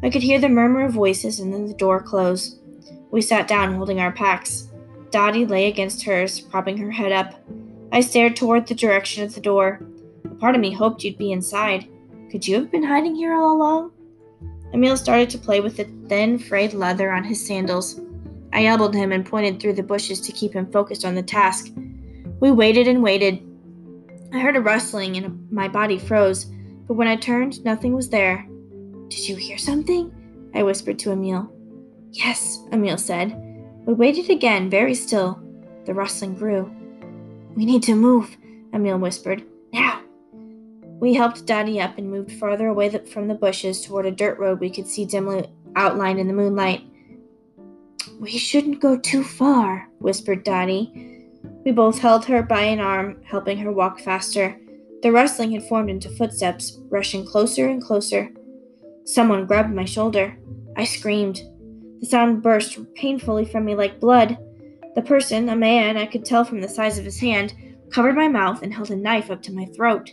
I 0.03 0.11
could 0.11 0.23
hear 0.23 0.41
the 0.41 0.49
murmur 0.49 0.85
of 0.85 0.93
voices 0.93 1.41
and 1.41 1.53
then 1.53 1.67
the 1.67 1.75
door 1.75 2.03
close. 2.03 2.59
We 3.11 3.23
sat 3.23 3.49
down 3.49 3.75
holding 3.75 4.01
our 4.01 4.13
packs. 4.13 4.69
Dadi 5.11 5.49
lay 5.49 5.67
against 5.67 6.05
hers, 6.05 6.41
propping 6.41 6.77
her 6.79 6.91
head 6.91 7.13
up. 7.13 7.35
I 7.93 8.01
stared 8.01 8.37
toward 8.37 8.67
the 8.67 8.75
direction 8.75 9.25
of 9.25 9.35
the 9.35 9.41
door. 9.41 9.81
A 10.25 10.35
part 10.35 10.55
of 10.55 10.61
me 10.61 10.73
hoped 10.73 11.03
you'd 11.03 11.19
be 11.19 11.33
inside. 11.33 11.89
Could 12.31 12.47
you 12.47 12.57
have 12.57 12.71
been 12.71 12.85
hiding 12.85 13.17
here 13.17 13.35
all 13.35 13.57
along? 13.57 13.93
Amil 14.73 14.97
started 14.97 15.29
to 15.31 15.39
play 15.39 15.61
with 15.61 15.77
the 15.77 15.85
thin, 16.09 16.39
frayed 16.39 16.75
leather 16.75 17.11
on 17.11 17.25
his 17.25 17.45
sandals. 17.45 18.01
I 18.53 18.67
elbowed 18.67 18.95
him 18.95 19.11
and 19.11 19.27
pointed 19.27 19.61
through 19.61 19.75
the 19.75 19.83
bushes 19.83 20.21
to 20.21 20.33
keep 20.33 20.53
him 20.53 20.71
focused 20.71 21.05
on 21.05 21.15
the 21.15 21.23
task. 21.23 21.73
We 22.41 22.51
waited 22.51 22.89
and 22.89 23.03
waited. 23.03 23.47
I 24.33 24.39
heard 24.39 24.57
a 24.57 24.61
rustling 24.63 25.19
and 25.19 25.51
my 25.53 25.69
body 25.69 25.99
froze, 25.99 26.47
but 26.89 26.95
when 26.95 27.07
I 27.07 27.17
turned, 27.17 27.63
nothing 27.65 27.93
was 27.93 28.09
there. 28.09 28.49
Did 29.09 29.29
you 29.29 29.37
hear 29.37 29.59
something? 29.59 30.11
I 30.55 30.63
whispered 30.63 30.99
to 31.01 31.11
Amil. 31.11 31.51
Yes, 32.13 32.65
Amil 32.71 32.99
said. 32.99 33.37
We 33.85 33.93
waited 33.93 34.31
again, 34.31 34.71
very 34.71 34.95
still. 34.95 35.39
The 35.85 35.93
rustling 35.93 36.35
grew. 36.35 36.75
We 37.55 37.67
need 37.67 37.83
to 37.85 37.95
move, 37.95 38.37
Amil 38.73 39.01
whispered. 39.01 39.45
Now! 39.73 40.01
We 40.99 41.13
helped 41.13 41.47
Dadi 41.47 41.83
up 41.83 41.99
and 41.99 42.11
moved 42.11 42.33
farther 42.33 42.69
away 42.69 42.89
from 43.07 43.29
the 43.29 43.35
bushes 43.35 43.83
toward 43.83 44.07
a 44.07 44.11
dirt 44.11 44.39
road 44.39 44.61
we 44.61 44.71
could 44.71 44.87
see 44.87 45.05
dimly 45.05 45.47
outlined 45.77 46.19
in 46.19 46.27
the 46.27 46.33
moonlight. 46.33 46.83
We 48.19 48.31
shouldn't 48.31 48.81
go 48.81 48.99
too 48.99 49.25
far, 49.25 49.89
whispered 49.99 50.45
Dadi. 50.45 51.20
We 51.65 51.73
both 51.73 51.99
held 51.99 52.25
her 52.27 52.43
by 52.43 52.63
an 52.63 52.81
arm, 52.81 53.23
helping 53.25 53.59
her 53.59 53.73
walk 53.73 54.01
faster. 54.01 54.59
The 55.03 55.13
rustling 55.13 55.53
had 55.53 55.65
formed 55.65 55.91
into 55.91 56.11
footsteps, 56.11 56.79
rushing 56.89 57.25
closer 57.25 57.69
and 57.69 57.83
closer. 57.83 58.31
Someone 59.05 59.47
grabbed 59.47 59.75
my 59.75 59.85
shoulder. 59.85 60.39
I 60.77 60.85
screamed. 60.85 61.43
The 62.01 62.07
sound 62.07 62.43
burst 62.43 62.79
painfully 62.95 63.45
from 63.45 63.65
me 63.65 63.75
like 63.75 64.01
blood. 64.01 64.39
The 64.95 65.03
person, 65.03 65.49
a 65.49 65.57
man, 65.57 65.97
I 65.97 66.07
could 66.07 66.25
tell 66.25 66.45
from 66.45 66.61
the 66.61 66.69
size 66.69 66.99
of 66.99 67.05
his 67.05 67.21
hand, 67.21 67.55
covered 67.91 68.17
my 68.17 68.29
mouth 68.29 68.63
and 68.63 68.73
held 68.73 68.91
a 68.91 68.97
knife 68.97 69.31
up 69.31 69.43
to 69.43 69.53
my 69.53 69.67
throat. 69.67 70.11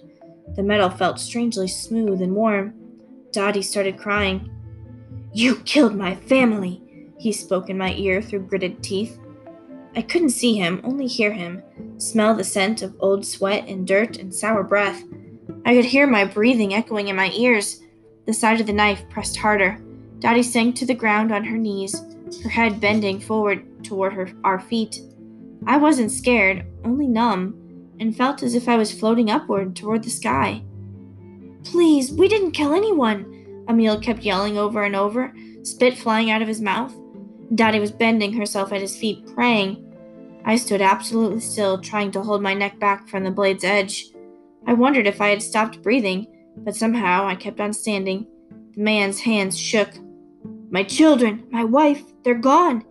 The 0.55 0.63
metal 0.63 0.89
felt 0.89 1.19
strangely 1.19 1.67
smooth 1.67 2.21
and 2.21 2.35
warm. 2.35 2.73
Dadi 3.31 3.63
started 3.63 3.97
crying. 3.97 4.49
You 5.33 5.57
killed 5.57 5.95
my 5.95 6.15
family, 6.15 6.81
he 7.19 7.31
spoke 7.31 7.69
in 7.69 7.77
my 7.77 7.93
ear 7.93 8.21
through 8.21 8.47
gritted 8.47 8.83
teeth. 8.83 9.19
I 9.97 10.03
couldn't 10.03 10.29
see 10.29 10.53
him, 10.53 10.79
only 10.83 11.07
hear 11.07 11.33
him, 11.33 11.63
smell 11.97 12.35
the 12.35 12.43
scent 12.43 12.83
of 12.83 12.95
old 12.99 13.25
sweat 13.25 13.67
and 13.67 13.87
dirt 13.87 14.17
and 14.17 14.31
sour 14.31 14.61
breath. 14.61 15.01
I 15.65 15.73
could 15.73 15.85
hear 15.85 16.05
my 16.05 16.23
breathing 16.23 16.75
echoing 16.75 17.07
in 17.07 17.15
my 17.15 17.31
ears. 17.31 17.81
The 18.27 18.33
side 18.33 18.61
of 18.61 18.67
the 18.67 18.73
knife 18.73 19.09
pressed 19.09 19.37
harder. 19.37 19.81
Dadi 20.19 20.43
sank 20.43 20.75
to 20.75 20.85
the 20.85 20.93
ground 20.93 21.31
on 21.31 21.43
her 21.43 21.57
knees, 21.57 21.99
her 22.43 22.49
head 22.49 22.79
bending 22.79 23.19
forward 23.19 23.83
toward 23.83 24.13
her, 24.13 24.29
our 24.43 24.59
feet. 24.59 25.01
I 25.65 25.77
wasn't 25.77 26.11
scared, 26.11 26.67
only 26.85 27.07
numb, 27.07 27.55
and 27.99 28.15
felt 28.15 28.43
as 28.43 28.53
if 28.53 28.69
I 28.69 28.77
was 28.77 28.97
floating 28.97 29.31
upward 29.31 29.75
toward 29.75 30.03
the 30.03 30.11
sky. 30.11 30.61
Please, 31.63 32.11
we 32.11 32.27
didn't 32.27 32.51
kill 32.51 32.75
anyone, 32.75 33.65
Amil 33.67 34.03
kept 34.03 34.21
yelling 34.21 34.59
over 34.59 34.83
and 34.83 34.95
over, 34.95 35.33
spit 35.63 35.97
flying 35.97 36.29
out 36.29 36.43
of 36.43 36.47
his 36.47 36.61
mouth. 36.61 36.93
Dadi 37.55 37.79
was 37.79 37.91
bending 37.91 38.33
herself 38.33 38.71
at 38.71 38.81
his 38.81 38.95
feet, 38.95 39.25
praying. 39.33 39.85
I 40.47 40.55
stood 40.55 40.81
absolutely 40.81 41.41
still, 41.41 41.77
trying 41.77 42.09
to 42.11 42.23
hold 42.23 42.41
my 42.41 42.53
neck 42.53 42.79
back 42.79 43.09
from 43.09 43.25
the 43.25 43.31
blade's 43.31 43.65
edge. 43.65 44.05
I 44.65 44.71
wondered 44.71 45.05
if 45.05 45.19
I 45.19 45.27
had 45.27 45.41
stopped 45.43 45.83
breathing, 45.83 46.25
but 46.55 46.73
somehow 46.73 47.27
I 47.27 47.35
kept 47.35 47.59
on 47.59 47.73
standing. 47.73 48.25
The 48.73 48.81
man's 48.81 49.19
hands 49.19 49.59
shook. 49.59 49.89
My 50.69 50.83
children, 50.83 51.45
my 51.51 51.65
wife, 51.65 52.01
they're 52.23 52.33
gone, 52.33 52.85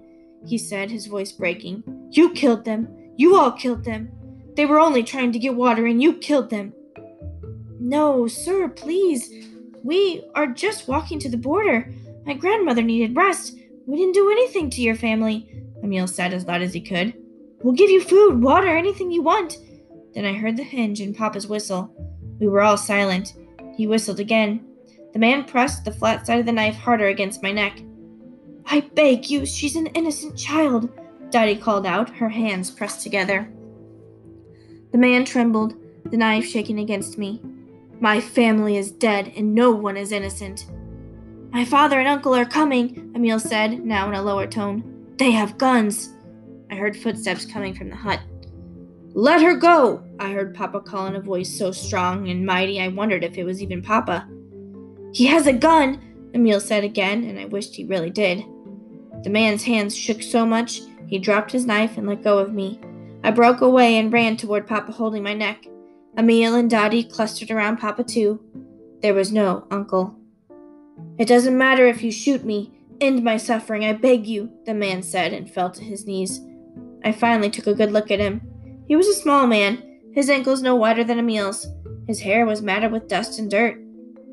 he 0.46 0.58
said, 0.58 0.90
his 0.90 1.06
voice 1.06 1.32
breaking. 1.32 1.82
You 2.10 2.30
killed 2.34 2.66
them. 2.66 2.88
You 3.16 3.36
all 3.36 3.52
killed 3.52 3.84
them. 3.84 4.12
They 4.54 4.66
were 4.66 4.78
only 4.78 5.02
trying 5.02 5.32
to 5.32 5.38
get 5.38 5.54
water, 5.54 5.86
and 5.86 6.02
you 6.02 6.12
killed 6.18 6.50
them. 6.50 6.74
No, 7.80 8.28
sir, 8.28 8.68
please. 8.68 9.30
We 9.82 10.22
are 10.34 10.46
just 10.46 10.88
walking 10.88 11.18
to 11.20 11.30
the 11.30 11.38
border. 11.38 11.90
My 12.26 12.34
grandmother 12.34 12.82
needed 12.82 13.16
rest. 13.16 13.56
We 13.86 13.96
didn't 13.96 14.12
do 14.12 14.30
anything 14.30 14.68
to 14.70 14.82
your 14.82 14.94
family, 14.94 15.64
Amil 15.82 16.06
said 16.06 16.34
as 16.34 16.44
loud 16.44 16.60
as 16.60 16.74
he 16.74 16.82
could. 16.82 17.14
We'll 17.62 17.74
give 17.74 17.90
you 17.90 18.00
food, 18.00 18.42
water, 18.42 18.76
anything 18.76 19.10
you 19.10 19.22
want. 19.22 19.58
Then 20.14 20.24
I 20.24 20.34
heard 20.34 20.56
the 20.56 20.62
hinge 20.62 21.00
and 21.00 21.16
Papa's 21.16 21.46
whistle. 21.46 21.92
We 22.38 22.48
were 22.48 22.62
all 22.62 22.76
silent. 22.76 23.34
He 23.76 23.86
whistled 23.86 24.20
again. 24.20 24.64
The 25.12 25.18
man 25.18 25.44
pressed 25.44 25.84
the 25.84 25.92
flat 25.92 26.26
side 26.26 26.40
of 26.40 26.46
the 26.46 26.52
knife 26.52 26.76
harder 26.76 27.06
against 27.06 27.42
my 27.42 27.52
neck. 27.52 27.80
I 28.66 28.80
beg 28.80 29.30
you, 29.30 29.46
she's 29.46 29.76
an 29.76 29.86
innocent 29.88 30.36
child, 30.36 30.90
Dadi 31.30 31.60
called 31.60 31.86
out, 31.86 32.10
her 32.10 32.28
hands 32.28 32.70
pressed 32.70 33.02
together. 33.02 33.50
The 34.92 34.98
man 34.98 35.24
trembled, 35.24 35.74
the 36.04 36.16
knife 36.16 36.46
shaking 36.46 36.78
against 36.80 37.18
me. 37.18 37.40
My 38.00 38.20
family 38.20 38.76
is 38.76 38.90
dead, 38.90 39.32
and 39.36 39.54
no 39.54 39.70
one 39.70 39.96
is 39.96 40.12
innocent. 40.12 40.66
My 41.52 41.64
father 41.64 41.98
and 41.98 42.08
uncle 42.08 42.34
are 42.34 42.44
coming, 42.44 43.12
Amil 43.14 43.40
said, 43.40 43.84
now 43.84 44.08
in 44.08 44.14
a 44.14 44.22
lower 44.22 44.46
tone. 44.46 45.14
They 45.16 45.30
have 45.30 45.58
guns. 45.58 46.10
I 46.70 46.74
heard 46.74 46.96
footsteps 46.96 47.44
coming 47.44 47.74
from 47.74 47.90
the 47.90 47.96
hut. 47.96 48.20
Let 49.14 49.42
her 49.42 49.54
go! 49.56 50.04
I 50.18 50.32
heard 50.32 50.54
Papa 50.54 50.80
call 50.80 51.06
in 51.06 51.16
a 51.16 51.20
voice 51.20 51.56
so 51.56 51.72
strong 51.72 52.28
and 52.28 52.44
mighty 52.44 52.80
I 52.80 52.88
wondered 52.88 53.24
if 53.24 53.38
it 53.38 53.44
was 53.44 53.62
even 53.62 53.82
Papa. 53.82 54.28
He 55.12 55.26
has 55.26 55.46
a 55.46 55.52
gun, 55.52 56.30
Amil 56.34 56.60
said 56.60 56.84
again, 56.84 57.24
and 57.24 57.38
I 57.38 57.46
wished 57.46 57.74
he 57.74 57.84
really 57.84 58.10
did. 58.10 58.44
The 59.22 59.30
man's 59.30 59.64
hands 59.64 59.96
shook 59.96 60.22
so 60.22 60.44
much 60.44 60.80
he 61.06 61.18
dropped 61.18 61.52
his 61.52 61.66
knife 61.66 61.96
and 61.96 62.06
let 62.06 62.22
go 62.22 62.38
of 62.38 62.52
me. 62.52 62.80
I 63.22 63.30
broke 63.30 63.60
away 63.60 63.96
and 63.96 64.12
ran 64.12 64.36
toward 64.36 64.66
Papa 64.66 64.92
holding 64.92 65.22
my 65.22 65.34
neck. 65.34 65.66
Amil 66.16 66.58
and 66.58 66.70
Dadi 66.70 67.10
clustered 67.10 67.50
around 67.50 67.78
Papa 67.78 68.04
too. 68.04 68.40
There 69.02 69.14
was 69.14 69.32
no 69.32 69.66
uncle. 69.70 70.16
It 71.18 71.28
doesn't 71.28 71.56
matter 71.56 71.86
if 71.86 72.02
you 72.02 72.10
shoot 72.10 72.44
me. 72.44 72.72
End 73.00 73.22
my 73.22 73.36
suffering, 73.36 73.84
I 73.84 73.92
beg 73.92 74.26
you, 74.26 74.50
the 74.64 74.74
man 74.74 75.02
said 75.02 75.32
and 75.32 75.50
fell 75.50 75.70
to 75.70 75.84
his 75.84 76.06
knees. 76.06 76.40
I 77.06 77.12
finally 77.12 77.50
took 77.50 77.68
a 77.68 77.74
good 77.74 77.92
look 77.92 78.10
at 78.10 78.18
him. 78.18 78.40
He 78.88 78.96
was 78.96 79.06
a 79.06 79.14
small 79.14 79.46
man, 79.46 80.00
his 80.12 80.28
ankles 80.28 80.60
no 80.60 80.74
wider 80.74 81.04
than 81.04 81.20
Amil's. 81.20 81.64
His 82.08 82.20
hair 82.20 82.44
was 82.44 82.62
matted 82.62 82.90
with 82.90 83.06
dust 83.06 83.38
and 83.38 83.48
dirt. 83.48 83.80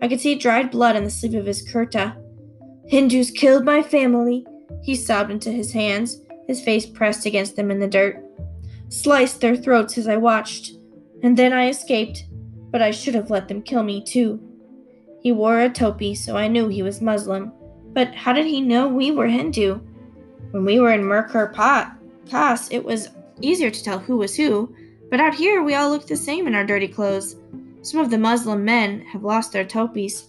I 0.02 0.08
could 0.08 0.20
see 0.20 0.34
dried 0.34 0.72
blood 0.72 0.96
on 0.96 1.04
the 1.04 1.12
sleeve 1.12 1.36
of 1.36 1.46
his 1.46 1.62
kurta. 1.72 2.18
Hindus 2.88 3.30
killed 3.30 3.64
my 3.64 3.84
family, 3.84 4.44
he 4.82 4.96
sobbed 4.96 5.30
into 5.30 5.52
his 5.52 5.72
hands, 5.72 6.20
his 6.48 6.64
face 6.64 6.88
pressed 6.88 7.28
against 7.28 7.56
them 7.56 7.70
in 7.70 7.80
the 7.80 7.88
dirt. 7.88 8.26
Sliced 8.90 9.40
their 9.40 9.56
throats 9.56 10.00
as 10.00 10.08
I 10.08 10.18
watched. 10.18 10.72
And 11.22 11.38
then 11.38 11.54
I 11.54 11.70
escaped, 11.70 12.26
but 12.72 12.82
I 12.82 12.90
should 12.90 13.14
have 13.14 13.30
let 13.30 13.48
them 13.48 13.62
kill 13.62 13.84
me 13.84 14.04
too. 14.04 14.42
He 15.22 15.32
wore 15.32 15.60
a 15.60 15.70
topi, 15.70 16.16
so 16.16 16.36
I 16.36 16.48
knew 16.48 16.70
he 16.70 16.82
was 16.82 17.02
Muslim. 17.02 17.52
But 17.94 18.16
how 18.16 18.34
did 18.34 18.48
he 18.48 18.62
know 18.62 18.88
we 18.88 19.12
were 19.12 19.28
Hindu? 19.28 19.76
When 20.50 20.66
we 20.66 20.80
were 20.80 20.92
in 20.92 21.04
Mirpur 21.04 21.54
Khas, 22.30 22.70
it 22.72 22.84
was 22.84 23.10
easier 23.42 23.70
to 23.70 23.84
tell 23.84 24.00
who 24.00 24.18
was 24.18 24.36
who, 24.36 24.74
but 25.10 25.20
out 25.20 25.36
here 25.36 25.62
we 25.62 25.76
all 25.76 25.90
look 25.90 26.08
the 26.08 26.16
same 26.16 26.48
in 26.48 26.56
our 26.56 26.66
dirty 26.66 26.88
clothes. 26.88 27.36
Some 27.82 28.00
of 28.00 28.10
the 28.10 28.18
Muslim 28.18 28.64
men 28.64 29.02
have 29.02 29.24
lost 29.24 29.52
their 29.52 29.66
topis. 29.66 30.28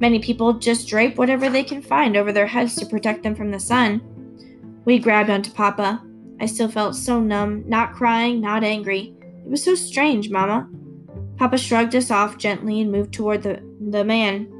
Many 0.00 0.18
people 0.18 0.54
just 0.54 0.88
drape 0.88 1.16
whatever 1.16 1.48
they 1.48 1.62
can 1.62 1.80
find 1.80 2.16
over 2.16 2.32
their 2.32 2.46
heads 2.46 2.74
to 2.76 2.86
protect 2.86 3.22
them 3.22 3.34
from 3.34 3.50
the 3.50 3.60
sun. 3.60 4.02
We 4.84 4.98
grabbed 4.98 5.30
onto 5.30 5.50
Papa. 5.50 6.02
I 6.40 6.46
still 6.46 6.68
felt 6.68 6.96
so 6.96 7.20
numb, 7.20 7.64
not 7.66 7.94
crying, 7.94 8.40
not 8.40 8.62
angry. 8.62 9.14
It 9.44 9.48
was 9.48 9.62
so 9.62 9.74
strange, 9.74 10.28
Mama. 10.28 10.68
Papa 11.38 11.56
shrugged 11.56 11.94
us 11.94 12.10
off 12.10 12.38
gently 12.38 12.80
and 12.80 12.92
moved 12.92 13.14
toward 13.14 13.42
the, 13.42 13.62
the 13.90 14.04
man. 14.04 14.52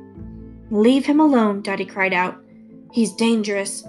Leave 0.70 1.04
him 1.04 1.20
alone, 1.20 1.62
Dadi 1.62 1.88
cried 1.88 2.12
out. 2.12 2.42
He's 2.92 3.12
dangerous. 3.12 3.82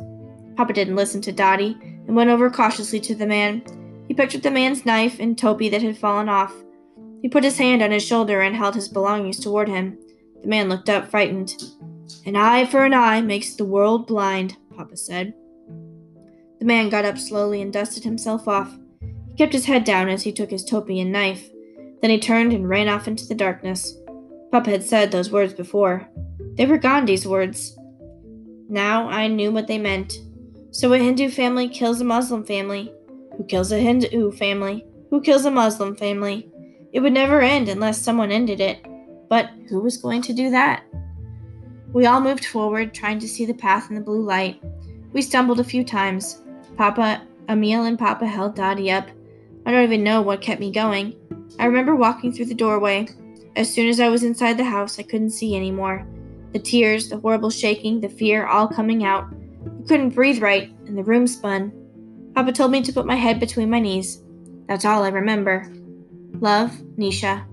Papa 0.56 0.74
didn't 0.74 0.96
listen 0.96 1.22
to 1.22 1.34
Dadi 1.34 1.97
and 2.08 2.16
went 2.16 2.30
over 2.30 2.50
cautiously 2.50 3.00
to 3.02 3.14
the 3.14 3.28
man. 3.28 3.62
He 4.08 4.14
picked 4.14 4.34
up 4.34 4.42
the 4.42 4.50
man's 4.50 4.86
knife 4.86 5.20
and 5.20 5.38
topi 5.38 5.70
that 5.70 5.82
had 5.82 5.98
fallen 5.98 6.30
off. 6.30 6.54
He 7.22 7.30
put 7.30 7.44
his 7.44 7.58
hand 7.58 7.82
on 7.82 7.92
his 7.92 8.06
shoulder 8.06 8.42
and 8.42 8.56
held 8.56 8.76
his 8.76 8.88
belongings 8.88 9.40
toward 9.40 9.68
him. 9.68 9.98
The 10.42 10.48
man 10.48 10.70
looked 10.70 10.90
up, 10.90 11.10
frightened. 11.10 11.54
An 12.26 12.36
eye 12.36 12.66
for 12.66 12.86
an 12.86 12.94
eye 12.94 13.22
makes 13.22 13.56
the 13.56 13.66
world 13.66 14.08
blind, 14.08 14.58
Papa 14.76 14.96
said. 14.96 15.34
The 16.60 16.66
man 16.66 16.90
got 16.90 17.06
up 17.06 17.18
slowly 17.18 17.62
and 17.62 17.72
dusted 17.72 18.04
himself 18.04 18.48
off. 18.48 18.74
He 19.28 19.36
kept 19.36 19.54
his 19.54 19.66
head 19.66 19.84
down 19.84 20.10
as 20.10 20.24
he 20.24 20.32
took 20.32 20.50
his 20.50 20.64
topi 20.64 21.00
and 21.00 21.12
knife. 21.12 21.50
Then 22.02 22.12
he 22.12 22.20
turned 22.20 22.54
and 22.54 22.70
ran 22.70 22.88
off 22.88 23.08
into 23.08 23.26
the 23.26 23.36
darkness. 23.36 23.98
Papa 24.52 24.70
had 24.70 24.84
said 24.84 25.12
those 25.12 25.32
words 25.32 25.54
before. 25.54 26.08
They 26.56 26.66
were 26.66 26.78
Gandhi's 26.78 27.28
words. 27.28 27.78
Now 28.70 29.08
I 29.10 29.28
knew 29.28 29.52
what 29.52 29.68
they 29.68 29.78
meant. 29.78 30.20
So 30.78 30.94
a 30.94 31.00
Hindu 31.00 31.32
family 31.32 31.68
kills 31.68 32.02
a 32.02 32.04
Muslim 32.04 32.44
family, 32.44 32.94
who 33.36 33.44
kills 33.46 33.72
a 33.72 33.80
Hindu 33.80 34.32
family, 34.34 34.86
who 35.10 35.22
kills 35.22 35.44
a 35.46 35.50
Muslim 35.50 35.96
family. 35.96 36.48
It 36.94 37.00
would 37.00 37.14
never 37.14 37.42
end 37.42 37.68
unless 37.68 38.00
someone 38.00 38.32
ended 38.32 38.62
it. 38.62 38.86
But 39.28 39.50
who 39.70 39.80
was 39.80 39.98
going 39.98 40.22
to 40.22 40.34
do 40.34 40.52
that? 40.52 40.84
We 41.94 42.06
all 42.06 42.22
moved 42.22 42.46
forward, 42.46 42.94
trying 42.94 43.18
to 43.22 43.28
see 43.28 43.44
the 43.44 43.56
path 43.56 43.90
in 43.90 43.96
the 43.96 44.04
blue 44.04 44.22
light. 44.22 44.62
We 45.14 45.24
stumbled 45.24 45.60
a 45.60 45.64
few 45.64 45.84
times. 45.84 46.44
Papa, 46.78 47.24
Amil, 47.50 47.88
and 47.88 47.98
Papa 47.98 48.28
held 48.28 48.56
Dadi 48.56 48.96
up. 48.96 49.10
I 49.66 49.72
don't 49.72 49.84
even 49.84 50.04
know 50.04 50.22
what 50.22 50.42
kept 50.42 50.62
me 50.62 50.72
going. 50.72 51.16
I 51.58 51.66
remember 51.66 51.96
walking 51.96 52.32
through 52.32 52.46
the 52.46 52.54
doorway. 52.54 53.08
As 53.56 53.74
soon 53.74 53.90
as 53.90 54.00
I 54.00 54.10
was 54.10 54.22
inside 54.22 54.58
the 54.58 54.64
house, 54.64 55.00
I 55.00 55.04
couldn't 55.04 55.32
see 55.32 55.56
anymore. 55.56 56.06
The 56.54 56.60
tears, 56.60 57.10
the 57.10 57.18
horrible 57.18 57.50
shaking, 57.50 58.00
the 58.00 58.10
fear 58.10 58.46
all 58.46 58.68
coming 58.68 59.04
out. 59.04 59.26
Couldn't 59.88 60.16
breathe 60.16 60.42
right, 60.42 60.70
and 60.86 60.98
the 60.98 61.04
room 61.04 61.28
spun. 61.28 61.72
Papa 62.36 62.52
told 62.52 62.72
me 62.72 62.82
to 62.82 62.94
put 62.94 63.06
my 63.06 63.16
head 63.16 63.40
between 63.40 63.70
my 63.70 63.80
knees. 63.80 64.22
That's 64.68 64.86
all 64.86 65.04
I 65.04 65.10
remember. 65.10 65.72
Love, 66.40 66.72
Nisha. 66.98 67.46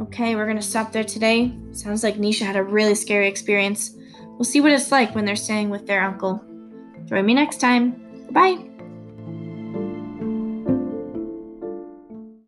Okay, 0.00 0.34
we're 0.34 0.46
gonna 0.46 0.62
stop 0.62 0.92
there 0.92 1.04
today. 1.04 1.56
Sounds 1.72 2.02
like 2.02 2.16
Nisha 2.16 2.44
had 2.44 2.56
a 2.56 2.62
really 2.62 2.94
scary 2.94 3.28
experience. 3.28 3.94
We'll 4.30 4.44
see 4.44 4.60
what 4.60 4.72
it's 4.72 4.92
like 4.92 5.14
when 5.14 5.24
they're 5.24 5.36
staying 5.36 5.70
with 5.70 5.86
their 5.86 6.02
uncle. 6.02 6.44
Join 7.06 7.24
me 7.24 7.34
next 7.34 7.60
time. 7.60 8.28
Bye. 8.30 8.58